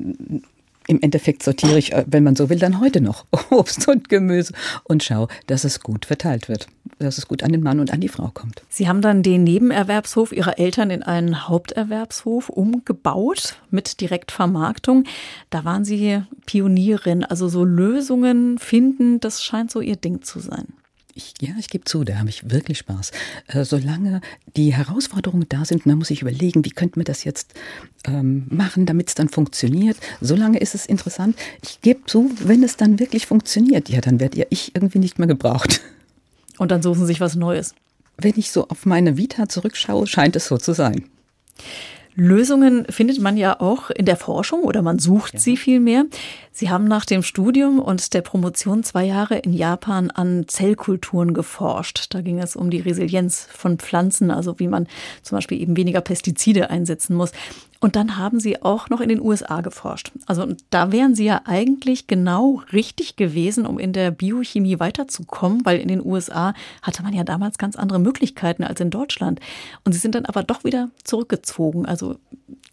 im 0.88 1.02
Endeffekt 1.02 1.43
sortiere 1.43 1.78
ich, 1.78 1.93
äh, 1.93 2.06
wenn 2.08 2.24
man 2.24 2.36
so 2.36 2.50
will, 2.50 2.60
dann 2.60 2.80
heute 2.80 3.02
noch 3.02 3.26
Obst 3.50 3.88
und 3.88 4.10
Gemüse 4.10 4.54
und 4.84 5.04
schaue, 5.04 5.28
dass 5.48 5.63
es 5.63 5.80
gut 5.80 6.06
verteilt 6.06 6.50
wird, 6.50 6.67
dass 7.00 7.17
es 7.17 7.28
gut 7.28 7.43
an 7.43 7.52
den 7.52 7.63
Mann 7.63 7.80
und 7.80 7.91
an 7.91 8.02
die 8.02 8.10
Frau 8.10 8.30
kommt. 8.34 8.62
Sie 8.69 8.88
haben 8.88 9.02
dann 9.02 9.24
den 9.24 9.43
Nebenerwerbshof 9.43 10.32
Ihrer 10.32 10.60
Eltern 10.60 10.89
in 10.89 11.04
einen 11.04 11.48
Haupterwerbshof 11.48 12.50
umgebaut 12.50 13.58
mit 13.72 14.02
Direktvermarktung. 14.02 15.06
Da 15.50 15.65
waren 15.65 15.86
Sie 15.86 16.22
Pionierin, 16.46 17.24
also 17.24 17.48
so 17.48 17.63
Lösungen 17.63 18.58
finden, 18.58 19.19
das 19.19 19.43
scheint 19.43 19.72
so 19.72 19.82
Ihr 19.82 19.96
Ding 19.96 20.22
zu 20.22 20.39
sein. 20.39 20.67
Ich, 21.15 21.36
ja, 21.41 21.54
ich 21.60 21.69
gebe 21.69 21.86
zu, 21.86 22.04
da 22.04 22.17
habe 22.17 22.30
ich 22.30 22.49
wirklich 22.49 22.80
Spaß. 22.80 23.12
Äh, 23.47 23.65
solange 23.65 24.21
die 24.58 24.73
Herausforderungen 24.73 25.45
da 25.47 25.63
sind, 25.63 25.86
dann 25.86 25.99
muss 25.99 26.10
ich 26.10 26.23
überlegen, 26.23 26.65
wie 26.65 26.71
könnte 26.71 26.97
man 26.97 27.06
das 27.06 27.23
jetzt 27.23 27.54
ähm, 28.06 28.47
machen, 28.49 28.88
damit 28.88 29.10
es 29.10 29.15
dann 29.15 29.30
funktioniert. 29.30 29.97
Solange 30.21 30.58
ist 30.58 30.73
es 30.73 30.88
interessant. 30.88 31.38
Ich 31.62 31.82
gebe 31.82 32.06
zu, 32.08 32.32
wenn 32.39 32.63
es 32.63 32.78
dann 32.78 32.99
wirklich 32.99 33.28
funktioniert, 33.28 33.89
ja, 33.89 34.02
dann 34.02 34.19
werde 34.19 34.39
ja 34.39 34.45
ich 34.49 34.76
irgendwie 34.76 34.99
nicht 34.99 35.19
mehr 35.19 35.28
gebraucht. 35.28 35.82
Und 36.58 36.71
dann 36.71 36.82
suchen 36.82 37.02
Sie 37.02 37.08
sich 37.08 37.21
was 37.21 37.36
Neues. 37.36 37.76
Wenn 38.17 38.34
ich 38.38 38.52
so 38.52 38.67
auf 38.67 38.86
meine 38.86 39.17
Vita 39.17 39.47
zurückschaue, 39.47 40.08
scheint 40.08 40.36
es 40.36 40.47
so 40.47 40.58
zu 40.58 40.73
sein. 40.73 41.06
Lösungen 42.15 42.86
findet 42.89 43.19
man 43.19 43.38
ja 43.38 43.60
auch 43.60 43.89
in 43.89 44.06
der 44.06 44.17
Forschung 44.17 44.62
oder 44.62 44.82
man 44.82 44.99
sucht 44.99 45.34
ja. 45.34 45.39
sie 45.39 45.58
vielmehr. 45.58 46.06
Sie 46.52 46.69
haben 46.69 46.86
nach 46.86 47.06
dem 47.06 47.23
Studium 47.23 47.80
und 47.80 48.13
der 48.13 48.21
Promotion 48.21 48.84
zwei 48.84 49.06
Jahre 49.06 49.39
in 49.39 49.54
Japan 49.54 50.12
an 50.12 50.45
Zellkulturen 50.47 51.34
geforscht. 51.34 52.13
Da 52.13 52.21
ging 52.21 52.39
es 52.39 52.56
um 52.56 52.69
die 52.69 52.82
Resilienz 52.82 53.47
von 53.52 53.80
Pflanzen, 53.80 54.30
also 54.30 54.60
wie 54.60 54.67
man 54.67 54.88
zum 55.23 55.38
Beispiel 55.38 55.60
eben 55.60 55.76
weniger 55.76 56.02
Pestizide 56.02 56.69
einsetzen 56.69 57.15
muss. 57.15 57.32
Und 57.84 57.98
dann 57.98 58.17
haben 58.17 58.39
Sie 58.39 58.62
auch 58.62 58.89
noch 58.89 59.02
in 59.02 59.10
den 59.10 59.19
USA 59.19 59.60
geforscht. 59.60 60.13
Also 60.26 60.48
da 60.69 60.93
wären 60.93 61.15
Sie 61.15 61.26
ja 61.26 61.41
eigentlich 61.43 62.08
genau 62.08 62.62
richtig 62.72 63.17
gewesen, 63.17 63.65
um 63.65 63.78
in 63.78 63.91
der 63.91 64.10
Biochemie 64.10 64.80
weiterzukommen, 64.80 65.65
weil 65.65 65.82
in 65.82 65.89
den 65.89 66.02
USA 66.02 66.54
hatte 66.82 67.04
man 67.04 67.12
ja 67.12 67.26
damals 67.26 67.58
ganz 67.58 67.76
andere 67.76 68.00
Möglichkeiten 68.00 68.63
als 68.63 68.80
in 68.80 68.89
Deutschland. 68.89 69.41
Und 69.84 69.91
Sie 69.91 70.00
sind 70.00 70.15
dann 70.15 70.24
aber 70.24 70.43
doch 70.43 70.63
wieder 70.63 70.91
zurückgezogen. 71.04 71.86
Also 71.86 72.15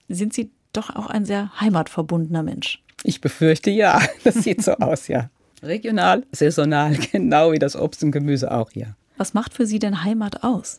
sind 0.09 0.33
Sie 0.33 0.53
doch 0.73 0.95
auch 0.95 1.09
ein 1.09 1.25
sehr 1.25 1.51
heimatverbundener 1.61 2.45
Mensch. 2.45 2.81
Ich 3.03 3.21
befürchte 3.21 3.73
ja. 3.73 4.01
Das 4.23 4.37
sieht 4.37 4.63
so 4.63 4.75
aus, 4.75 5.09
ja. 5.09 5.29
Regional, 5.61 6.25
saisonal, 6.31 6.97
genau 7.13 7.51
wie 7.51 7.59
das 7.59 7.75
Obst 7.75 8.05
und 8.05 8.13
Gemüse 8.13 8.53
auch, 8.53 8.71
ja. 8.75 8.95
Was 9.17 9.35
macht 9.35 9.55
für 9.55 9.67
Sie 9.67 9.81
denn 9.81 10.05
Heimat 10.05 10.45
aus? 10.45 10.79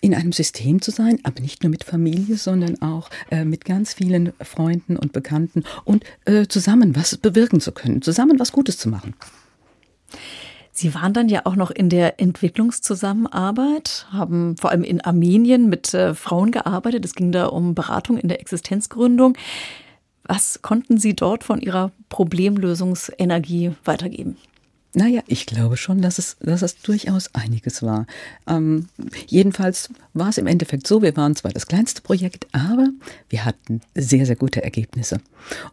In 0.00 0.14
einem 0.14 0.32
System 0.32 0.82
zu 0.82 0.90
sein, 0.90 1.20
aber 1.22 1.40
nicht 1.40 1.62
nur 1.62 1.70
mit 1.70 1.84
Familie, 1.84 2.36
sondern 2.36 2.82
auch 2.82 3.10
äh, 3.30 3.44
mit 3.44 3.64
ganz 3.64 3.94
vielen 3.94 4.32
Freunden 4.40 4.96
und 4.96 5.12
Bekannten 5.12 5.64
und 5.84 6.04
äh, 6.24 6.46
zusammen 6.46 6.96
was 6.96 7.16
bewirken 7.16 7.60
zu 7.60 7.72
können, 7.72 8.02
zusammen 8.02 8.38
was 8.38 8.52
Gutes 8.52 8.76
zu 8.76 8.88
machen. 8.88 9.14
Sie 10.76 10.92
waren 10.92 11.12
dann 11.12 11.28
ja 11.28 11.42
auch 11.44 11.54
noch 11.54 11.70
in 11.70 11.88
der 11.88 12.20
Entwicklungszusammenarbeit, 12.20 14.08
haben 14.10 14.56
vor 14.56 14.70
allem 14.70 14.82
in 14.82 15.00
Armenien 15.00 15.68
mit 15.68 15.94
äh, 15.94 16.14
Frauen 16.14 16.50
gearbeitet. 16.50 17.04
Es 17.04 17.14
ging 17.14 17.30
da 17.30 17.46
um 17.46 17.76
Beratung 17.76 18.18
in 18.18 18.26
der 18.26 18.40
Existenzgründung. 18.40 19.38
Was 20.24 20.62
konnten 20.62 20.98
Sie 20.98 21.14
dort 21.14 21.44
von 21.44 21.60
Ihrer 21.60 21.92
Problemlösungsenergie 22.08 23.72
weitergeben? 23.84 24.36
Naja, 24.96 25.22
ich 25.26 25.46
glaube 25.46 25.76
schon, 25.76 26.02
dass 26.02 26.18
es, 26.18 26.36
dass 26.40 26.62
es 26.62 26.80
durchaus 26.80 27.34
einiges 27.34 27.82
war. 27.82 28.06
Ähm, 28.46 28.88
jedenfalls 29.26 29.90
war 30.12 30.28
es 30.28 30.38
im 30.38 30.46
Endeffekt 30.46 30.86
so, 30.86 31.02
wir 31.02 31.16
waren 31.16 31.34
zwar 31.34 31.50
das 31.50 31.66
kleinste 31.66 32.00
Projekt, 32.00 32.46
aber 32.52 32.88
wir 33.28 33.44
hatten 33.44 33.80
sehr, 33.96 34.24
sehr 34.24 34.36
gute 34.36 34.62
Ergebnisse. 34.62 35.20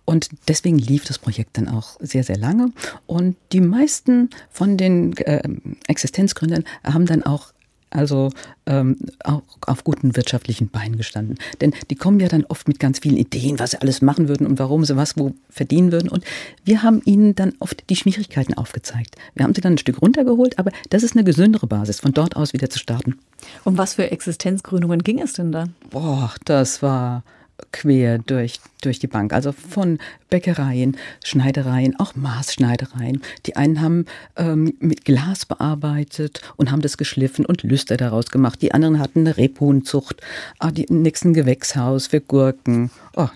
Und 0.05 0.29
deswegen 0.47 0.79
lief 0.79 1.05
das 1.05 1.19
Projekt 1.19 1.57
dann 1.57 1.67
auch 1.67 1.97
sehr, 1.99 2.23
sehr 2.23 2.37
lange. 2.37 2.71
Und 3.05 3.35
die 3.51 3.61
meisten 3.61 4.31
von 4.49 4.75
den 4.75 5.15
äh, 5.17 5.47
Existenzgründern 5.87 6.63
haben 6.83 7.05
dann 7.05 7.23
auch 7.23 7.53
also 7.91 8.29
ähm, 8.65 8.97
auch 9.23 9.43
auf 9.67 9.83
guten 9.83 10.15
wirtschaftlichen 10.15 10.69
Beinen 10.69 10.97
gestanden. 10.97 11.37
Denn 11.59 11.73
die 11.89 11.95
kommen 11.95 12.19
ja 12.19 12.27
dann 12.27 12.45
oft 12.45 12.67
mit 12.67 12.79
ganz 12.79 12.99
vielen 12.99 13.17
Ideen, 13.17 13.59
was 13.59 13.71
sie 13.71 13.81
alles 13.81 14.01
machen 14.01 14.27
würden 14.27 14.47
und 14.47 14.59
warum 14.59 14.85
sie 14.85 14.97
was 14.97 15.17
wo 15.17 15.33
verdienen 15.49 15.91
würden. 15.91 16.09
Und 16.09 16.23
wir 16.63 16.83
haben 16.83 17.01
ihnen 17.05 17.35
dann 17.35 17.53
oft 17.59 17.89
die 17.89 17.95
Schwierigkeiten 17.95 18.53
aufgezeigt. 18.53 19.15
Wir 19.35 19.43
haben 19.43 19.53
sie 19.53 19.61
dann 19.61 19.73
ein 19.73 19.77
Stück 19.77 20.01
runtergeholt, 20.01 20.57
aber 20.57 20.71
das 20.89 21.03
ist 21.03 21.15
eine 21.15 21.23
gesündere 21.23 21.67
Basis, 21.67 21.99
von 21.99 22.13
dort 22.13 22.35
aus 22.35 22.53
wieder 22.53 22.69
zu 22.69 22.79
starten. 22.79 23.19
Um 23.63 23.77
was 23.77 23.95
für 23.95 24.09
Existenzgründungen 24.09 25.03
ging 25.03 25.19
es 25.19 25.33
denn 25.33 25.51
da? 25.51 25.65
Boah, 25.89 26.33
das 26.45 26.81
war 26.81 27.23
quer 27.71 28.19
durch, 28.19 28.59
durch 28.81 28.99
die 28.99 29.07
Bank. 29.07 29.33
Also 29.33 29.51
von 29.51 29.99
Bäckereien, 30.29 30.97
Schneidereien, 31.23 31.99
auch 31.99 32.15
Maßschneidereien. 32.15 33.21
Die 33.45 33.55
einen 33.55 33.81
haben 33.81 34.05
ähm, 34.35 34.73
mit 34.79 35.05
Glas 35.05 35.45
bearbeitet 35.45 36.41
und 36.57 36.71
haben 36.71 36.81
das 36.81 36.97
geschliffen 36.97 37.45
und 37.45 37.63
Lüster 37.63 37.97
daraus 37.97 38.27
gemacht. 38.27 38.61
Die 38.61 38.73
anderen 38.73 38.99
hatten 38.99 39.19
eine 39.19 39.37
Rebhuhnzucht, 39.37 40.21
ah, 40.59 40.71
die 40.71 40.85
nächsten 40.89 41.33
Gewächshaus 41.33 42.07
für 42.07 42.21
Gurken. 42.21 42.91
Oh, 43.15 43.29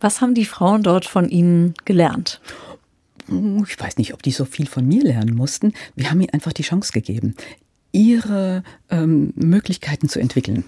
Was 0.00 0.20
haben 0.20 0.34
die 0.34 0.44
Frauen 0.44 0.82
dort 0.82 1.04
von 1.04 1.28
Ihnen 1.28 1.74
gelernt? 1.84 2.40
Ich 3.28 3.78
weiß 3.78 3.98
nicht, 3.98 4.14
ob 4.14 4.22
die 4.22 4.32
so 4.32 4.44
viel 4.44 4.66
von 4.66 4.86
mir 4.86 5.02
lernen 5.02 5.34
mussten. 5.34 5.72
Wir 5.94 6.10
haben 6.10 6.20
ihnen 6.20 6.30
einfach 6.30 6.52
die 6.52 6.64
Chance 6.64 6.92
gegeben, 6.92 7.34
ihre 7.92 8.64
ähm, 8.90 9.32
Möglichkeiten 9.36 10.08
zu 10.08 10.18
entwickeln. 10.18 10.64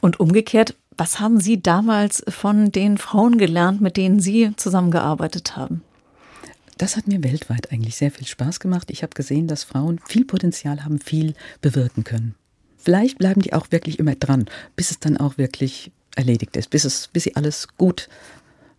Und 0.00 0.20
umgekehrt, 0.20 0.74
was 0.96 1.20
haben 1.20 1.40
Sie 1.40 1.62
damals 1.62 2.22
von 2.28 2.70
den 2.70 2.98
Frauen 2.98 3.38
gelernt, 3.38 3.80
mit 3.80 3.96
denen 3.96 4.20
Sie 4.20 4.54
zusammengearbeitet 4.56 5.56
haben? 5.56 5.82
Das 6.78 6.96
hat 6.96 7.06
mir 7.06 7.22
weltweit 7.22 7.70
eigentlich 7.70 7.96
sehr 7.96 8.10
viel 8.10 8.26
Spaß 8.26 8.60
gemacht. 8.60 8.90
Ich 8.90 9.02
habe 9.02 9.14
gesehen, 9.14 9.46
dass 9.46 9.64
Frauen 9.64 10.00
viel 10.06 10.24
Potenzial 10.24 10.84
haben, 10.84 10.98
viel 10.98 11.34
bewirken 11.60 12.04
können. 12.04 12.34
Vielleicht 12.76 13.18
bleiben 13.18 13.40
die 13.40 13.52
auch 13.52 13.66
wirklich 13.70 13.98
immer 13.98 14.16
dran, 14.16 14.46
bis 14.74 14.90
es 14.90 14.98
dann 14.98 15.16
auch 15.16 15.38
wirklich 15.38 15.92
erledigt 16.16 16.56
ist, 16.56 16.70
bis, 16.70 16.84
es, 16.84 17.08
bis 17.08 17.24
sie 17.24 17.36
alles 17.36 17.68
gut 17.78 18.08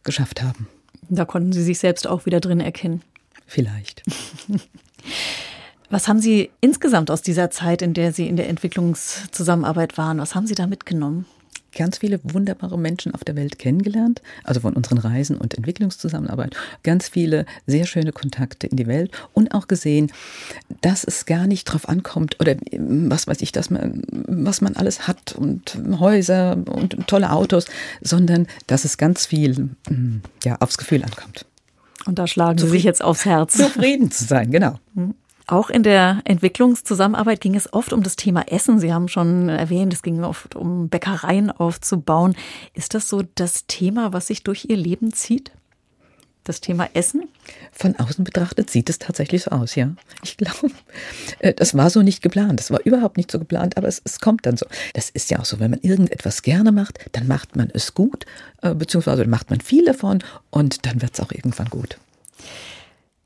geschafft 0.04 0.43
haben. 0.43 0.67
Da 1.10 1.26
konnten 1.26 1.54
Sie 1.54 1.63
sich 1.63 1.80
selbst 1.80 2.08
auch 2.08 2.26
wieder 2.26 2.39
drin 2.39 2.60
erkennen. 2.60 3.02
Vielleicht. 3.48 4.04
Was 5.93 6.08
haben 6.08 6.19
Sie 6.19 6.49
insgesamt 6.60 7.12
aus 7.12 7.21
dieser 7.21 7.51
Zeit, 7.51 7.84
in 7.84 7.93
der 7.93 8.13
Sie 8.13 8.27
in 8.27 8.36
der 8.36 8.49
Entwicklungszusammenarbeit 8.49 9.95
waren, 9.95 10.17
was 10.17 10.34
haben 10.34 10.47
Sie 10.47 10.56
da 10.56 10.65
mitgenommen? 10.65 11.27
ganz 11.75 11.97
viele 11.97 12.19
wunderbare 12.23 12.77
Menschen 12.77 13.15
auf 13.15 13.23
der 13.23 13.36
Welt 13.36 13.58
kennengelernt, 13.58 14.21
also 14.43 14.60
von 14.60 14.73
unseren 14.73 14.99
Reisen 14.99 15.38
und 15.38 15.56
Entwicklungszusammenarbeit, 15.56 16.56
ganz 16.84 17.10
viele 17.10 17.47
sehr 17.65 17.88
schöne 17.88 18.12
Kontakte 18.12 18.67
in 18.67 18.77
die 18.77 18.86
Welt 18.86 19.12
und 19.34 19.56
auch 19.56 19.67
gesehen, 19.67 20.12
dass 20.82 21.03
es 21.03 21.25
gar 21.25 21.47
nicht 21.47 21.65
drauf 21.65 21.89
ankommt 21.89 22.39
oder 22.39 22.58
was 22.77 23.25
weiß 23.25 23.41
ich, 23.41 23.51
dass 23.51 23.71
man, 23.71 24.03
was 24.08 24.62
man 24.62 24.75
alles 24.75 25.08
hat 25.08 25.34
und 25.34 25.75
Häuser 25.99 26.58
und 26.67 27.08
tolle 27.08 27.32
Autos, 27.32 27.65
sondern 28.01 28.45
dass 28.67 28.86
es 28.86 28.99
ganz 28.99 29.25
viel 29.25 29.71
mm, 29.89 30.21
ja, 30.43 30.58
aufs 30.60 30.77
Gefühl 30.77 31.03
ankommt. 31.03 31.47
Und 32.06 32.19
da 32.19 32.27
schlagen 32.27 32.60
Sie 32.60 32.69
sich 32.69 32.84
jetzt 32.84 33.03
aufs 33.03 33.25
Herz. 33.25 33.58
Zufrieden 33.58 34.12
zu 34.12 34.25
sein, 34.25 34.51
genau. 34.51 34.77
Auch 35.45 35.69
in 35.69 35.84
der 35.84 36.21
Entwicklungszusammenarbeit 36.23 37.41
ging 37.41 37.56
es 37.56 37.73
oft 37.73 37.91
um 37.91 38.01
das 38.01 38.15
Thema 38.15 38.47
Essen. 38.47 38.79
Sie 38.79 38.93
haben 38.93 39.10
schon 39.10 39.49
erwähnt, 39.49 39.93
es 39.93 40.01
ging 40.01 40.23
oft 40.23 40.56
um 40.56 40.88
Bäckereien 40.88 41.51
aufzubauen. 41.51 42.36
Ist 42.73 42.93
das 42.93 43.10
so 43.10 43.23
das 43.36 43.65
Thema, 43.67 44.13
was 44.13 44.27
sich 44.27 44.43
durch 44.43 44.65
Ihr 44.69 44.77
Leben 44.77 45.12
zieht? 45.12 45.51
Das 46.45 46.60
Thema 46.60 46.89
Essen? 46.93 47.29
Von 47.71 47.95
außen 47.95 48.23
betrachtet 48.23 48.69
sieht 48.69 48.89
es 48.89 48.99
tatsächlich 48.99 49.43
so 49.43 49.51
aus, 49.51 49.75
ja. 49.75 49.93
Ich 50.23 50.36
glaube, 50.36 50.71
äh, 51.39 51.53
das 51.53 51.75
war 51.75 51.89
so 51.89 52.01
nicht 52.01 52.21
geplant. 52.21 52.60
Das 52.60 52.69
war 52.69 52.82
überhaupt 52.84 53.15
nicht 53.15 53.32
so 53.32 53.39
geplant, 53.39 53.77
aber 53.77 53.88
es, 53.88 54.01
es 54.03 54.19
kommt 54.19 54.45
dann 54.45 54.58
so. 54.58 54.65
Das 54.93 55.10
ist 55.10 55.32
ja 55.32 55.39
auch 55.39 55.45
so, 55.45 55.60
wenn 55.60 55.71
man 55.71 55.79
irgendetwas 55.82 56.41
gerne 56.41 56.73
macht, 56.73 56.99
dann 57.13 57.27
macht 57.27 57.56
man 57.56 57.69
es 57.73 57.93
gut, 57.93 58.25
äh, 58.62 58.73
beziehungsweise 58.75 59.25
macht 59.25 59.49
man 59.49 59.62
viel 59.62 59.86
davon 59.86 60.19
und 60.49 60.86
dann 60.86 61.01
wird 61.01 61.13
es 61.13 61.21
auch 61.21 61.32
irgendwann 61.32 61.69
gut. 61.69 61.97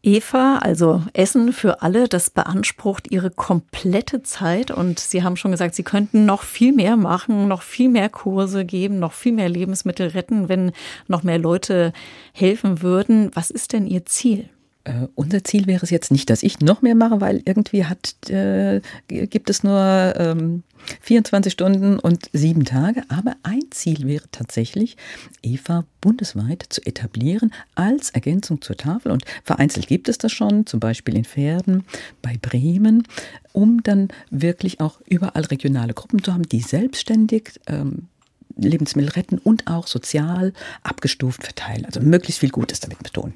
Eva, 0.03 0.59
also 0.59 1.01
Essen 1.13 1.51
für 1.51 1.81
alle, 1.81 2.07
das 2.07 2.29
beansprucht 2.29 3.11
ihre 3.11 3.31
komplette 3.31 4.21
Zeit 4.21 4.71
und 4.71 4.99
Sie 4.99 5.23
haben 5.23 5.37
schon 5.37 5.51
gesagt, 5.51 5.75
Sie 5.75 5.83
könnten 5.83 6.25
noch 6.25 6.43
viel 6.43 6.71
mehr 6.71 6.95
machen, 6.97 7.47
noch 7.47 7.61
viel 7.61 7.89
mehr 7.89 8.07
Kurse 8.09 8.63
geben, 8.63 8.99
noch 8.99 9.13
viel 9.13 9.33
mehr 9.33 9.49
Lebensmittel 9.49 10.09
retten, 10.09 10.49
wenn 10.49 10.71
noch 11.07 11.23
mehr 11.23 11.39
Leute 11.39 11.93
helfen 12.31 12.81
würden. 12.81 13.31
Was 13.33 13.49
ist 13.49 13.73
denn 13.73 13.87
Ihr 13.87 14.05
Ziel? 14.05 14.49
Äh, 14.87 15.07
unser 15.15 15.43
Ziel 15.43 15.67
wäre 15.67 15.83
es 15.83 15.89
jetzt 15.89 16.11
nicht, 16.11 16.29
dass 16.29 16.43
ich 16.43 16.61
noch 16.61 16.81
mehr 16.81 16.95
mache, 16.95 17.19
weil 17.19 17.41
irgendwie 17.45 17.85
hat, 17.85 18.29
äh, 18.29 18.81
gibt 19.07 19.49
es 19.49 19.63
nur 19.63 20.13
ähm, 20.17 20.63
24 21.01 21.51
Stunden 21.51 21.99
und 21.99 22.29
sieben 22.31 22.63
Tage. 22.63 23.03
Aber 23.09 23.35
ein 23.43 23.63
Ziel 23.71 24.07
wäre 24.07 24.25
tatsächlich, 24.31 24.95
Eva 25.43 25.83
bundesweit 25.99 26.65
zu 26.69 26.81
etablieren 26.85 27.53
als 27.75 28.11
Ergänzung 28.11 28.61
zur 28.61 28.77
Tafel. 28.77 29.11
Und 29.11 29.25
vereinzelt 29.43 29.87
gibt 29.87 30.07
es 30.07 30.17
das 30.17 30.31
schon, 30.31 30.65
zum 30.65 30.79
Beispiel 30.79 31.17
in 31.17 31.25
Pferden, 31.25 31.83
bei 32.21 32.37
Bremen, 32.41 33.03
um 33.51 33.83
dann 33.83 34.07
wirklich 34.29 34.79
auch 34.79 35.01
überall 35.05 35.43
regionale 35.43 35.93
Gruppen 35.93 36.23
zu 36.23 36.33
haben, 36.33 36.43
die 36.43 36.61
selbstständig 36.61 37.59
ähm, 37.67 38.07
Lebensmittel 38.55 39.11
retten 39.11 39.37
und 39.37 39.67
auch 39.67 39.85
sozial 39.85 40.53
abgestuft 40.81 41.43
verteilen. 41.43 41.85
Also 41.85 41.99
möglichst 41.99 42.39
viel 42.39 42.49
Gutes 42.49 42.79
damit 42.79 43.03
betonen. 43.03 43.33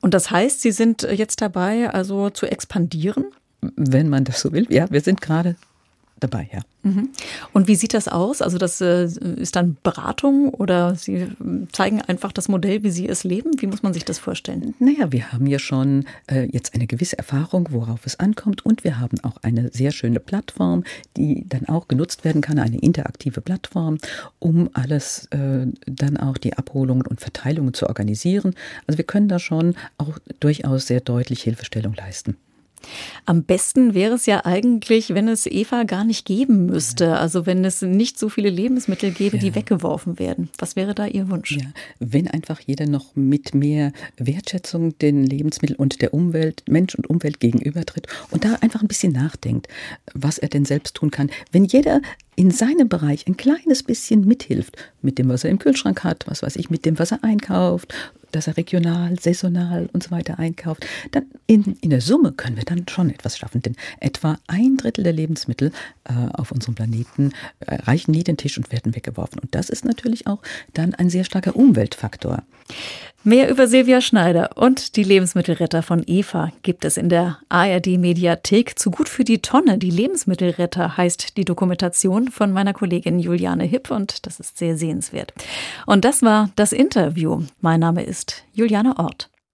Und 0.00 0.14
das 0.14 0.30
heißt, 0.30 0.60
Sie 0.60 0.72
sind 0.72 1.02
jetzt 1.02 1.40
dabei, 1.40 1.90
also 1.90 2.30
zu 2.30 2.46
expandieren? 2.46 3.26
Wenn 3.60 4.08
man 4.08 4.24
das 4.24 4.40
so 4.40 4.52
will. 4.52 4.66
Ja, 4.70 4.90
wir 4.90 5.00
sind 5.00 5.20
gerade 5.20 5.56
dabei, 6.20 6.48
ja. 6.52 6.60
Mhm. 6.82 7.10
Und 7.52 7.68
wie 7.68 7.74
sieht 7.74 7.94
das 7.94 8.08
aus? 8.08 8.40
Also 8.42 8.58
das 8.58 8.80
äh, 8.80 9.04
ist 9.04 9.56
dann 9.56 9.76
Beratung 9.82 10.50
oder 10.50 10.94
Sie 10.94 11.28
zeigen 11.72 12.00
einfach 12.00 12.32
das 12.32 12.48
Modell, 12.48 12.82
wie 12.84 12.90
Sie 12.90 13.08
es 13.08 13.24
leben? 13.24 13.50
Wie 13.60 13.66
muss 13.66 13.82
man 13.82 13.92
sich 13.92 14.04
das 14.04 14.18
vorstellen? 14.18 14.74
Naja, 14.78 15.10
wir 15.10 15.32
haben 15.32 15.46
ja 15.46 15.58
schon 15.58 16.04
äh, 16.28 16.48
jetzt 16.50 16.74
eine 16.74 16.86
gewisse 16.86 17.18
Erfahrung, 17.18 17.68
worauf 17.70 18.06
es 18.06 18.20
ankommt 18.20 18.64
und 18.64 18.84
wir 18.84 19.00
haben 19.00 19.18
auch 19.22 19.36
eine 19.42 19.70
sehr 19.72 19.90
schöne 19.90 20.20
Plattform, 20.20 20.84
die 21.16 21.44
dann 21.48 21.66
auch 21.66 21.88
genutzt 21.88 22.24
werden 22.24 22.40
kann, 22.40 22.58
eine 22.58 22.78
interaktive 22.78 23.40
Plattform, 23.40 23.98
um 24.38 24.70
alles 24.72 25.26
äh, 25.26 25.66
dann 25.86 26.16
auch 26.16 26.38
die 26.38 26.54
Abholungen 26.54 27.06
und 27.06 27.20
Verteilungen 27.20 27.74
zu 27.74 27.88
organisieren. 27.88 28.54
Also 28.86 28.98
wir 28.98 29.04
können 29.04 29.28
da 29.28 29.38
schon 29.38 29.74
auch 29.98 30.18
durchaus 30.40 30.86
sehr 30.86 31.00
deutlich 31.00 31.42
Hilfestellung 31.42 31.94
leisten. 31.94 32.36
Am 33.24 33.42
besten 33.42 33.94
wäre 33.94 34.14
es 34.14 34.26
ja 34.26 34.44
eigentlich, 34.44 35.14
wenn 35.14 35.28
es 35.28 35.46
Eva 35.46 35.84
gar 35.84 36.04
nicht 36.04 36.24
geben 36.24 36.66
müsste. 36.66 37.16
Also 37.16 37.46
wenn 37.46 37.64
es 37.64 37.82
nicht 37.82 38.18
so 38.18 38.28
viele 38.28 38.50
Lebensmittel 38.50 39.10
gäbe, 39.10 39.36
ja. 39.36 39.42
die 39.42 39.54
weggeworfen 39.54 40.18
werden. 40.18 40.48
Was 40.58 40.76
wäre 40.76 40.94
da 40.94 41.06
Ihr 41.06 41.28
Wunsch? 41.28 41.52
Ja, 41.52 41.66
wenn 41.98 42.28
einfach 42.28 42.60
jeder 42.60 42.86
noch 42.86 43.16
mit 43.16 43.54
mehr 43.54 43.92
Wertschätzung 44.16 44.96
den 44.98 45.24
Lebensmitteln 45.24 45.78
und 45.78 46.00
der 46.02 46.14
Umwelt, 46.14 46.62
Mensch 46.68 46.94
und 46.94 47.08
Umwelt 47.10 47.40
gegenübertritt 47.40 48.06
und 48.30 48.44
da 48.44 48.54
einfach 48.60 48.82
ein 48.82 48.88
bisschen 48.88 49.12
nachdenkt, 49.12 49.68
was 50.14 50.38
er 50.38 50.48
denn 50.48 50.64
selbst 50.64 50.94
tun 50.94 51.10
kann. 51.10 51.30
Wenn 51.50 51.64
jeder 51.64 52.00
in 52.36 52.50
seinem 52.50 52.88
Bereich 52.88 53.26
ein 53.26 53.36
kleines 53.36 53.82
bisschen 53.82 54.26
mithilft, 54.26 54.76
mit 55.00 55.18
dem, 55.18 55.28
was 55.28 55.44
er 55.44 55.50
im 55.50 55.58
Kühlschrank 55.58 56.04
hat, 56.04 56.26
was 56.28 56.42
weiß 56.42 56.56
ich, 56.56 56.70
mit 56.70 56.84
dem, 56.84 56.98
was 56.98 57.10
er 57.10 57.24
einkauft, 57.24 57.94
dass 58.32 58.46
er 58.46 58.56
regional, 58.56 59.18
saisonal 59.18 59.88
und 59.92 60.02
so 60.02 60.10
weiter 60.10 60.38
einkauft, 60.38 60.86
dann 61.12 61.24
in, 61.46 61.76
in 61.80 61.90
der 61.90 62.02
Summe 62.02 62.32
können 62.32 62.56
wir 62.56 62.64
dann 62.64 62.86
schon 62.88 63.08
etwas 63.08 63.38
schaffen. 63.38 63.62
Denn 63.62 63.76
etwa 64.00 64.38
ein 64.46 64.76
Drittel 64.76 65.04
der 65.04 65.14
Lebensmittel 65.14 65.72
äh, 66.04 66.12
auf 66.34 66.52
unserem 66.52 66.74
Planeten 66.74 67.32
erreichen 67.60 68.10
nie 68.10 68.24
den 68.24 68.36
Tisch 68.36 68.58
und 68.58 68.70
werden 68.70 68.94
weggeworfen. 68.94 69.38
Und 69.38 69.54
das 69.54 69.70
ist 69.70 69.84
natürlich 69.84 70.26
auch 70.26 70.42
dann 70.74 70.94
ein 70.94 71.08
sehr 71.08 71.24
starker 71.24 71.56
Umweltfaktor. 71.56 72.42
Mehr 73.24 73.50
über 73.50 73.66
Silvia 73.66 74.00
Schneider 74.00 74.50
und 74.54 74.94
die 74.94 75.02
Lebensmittelretter 75.02 75.82
von 75.82 76.04
Eva 76.06 76.52
gibt 76.62 76.84
es 76.84 76.96
in 76.96 77.08
der 77.08 77.38
ARD 77.48 77.98
Mediathek. 77.98 78.78
Zu 78.78 78.92
gut 78.92 79.08
für 79.08 79.24
die 79.24 79.42
Tonne. 79.42 79.78
Die 79.78 79.90
Lebensmittelretter 79.90 80.96
heißt 80.96 81.36
die 81.36 81.44
Dokumentation 81.44 82.28
von 82.28 82.52
meiner 82.52 82.72
Kollegin 82.72 83.18
Juliane 83.18 83.64
Hipp 83.64 83.90
und 83.90 84.26
das 84.26 84.38
ist 84.38 84.58
sehr 84.58 84.76
sehenswert. 84.76 85.34
Und 85.86 86.04
das 86.04 86.22
war 86.22 86.50
das 86.54 86.72
Interview. 86.72 87.42
Mein 87.60 87.80
Name 87.80 88.04
ist 88.04 88.44
Juliane 88.52 88.96
Ort. 88.96 89.28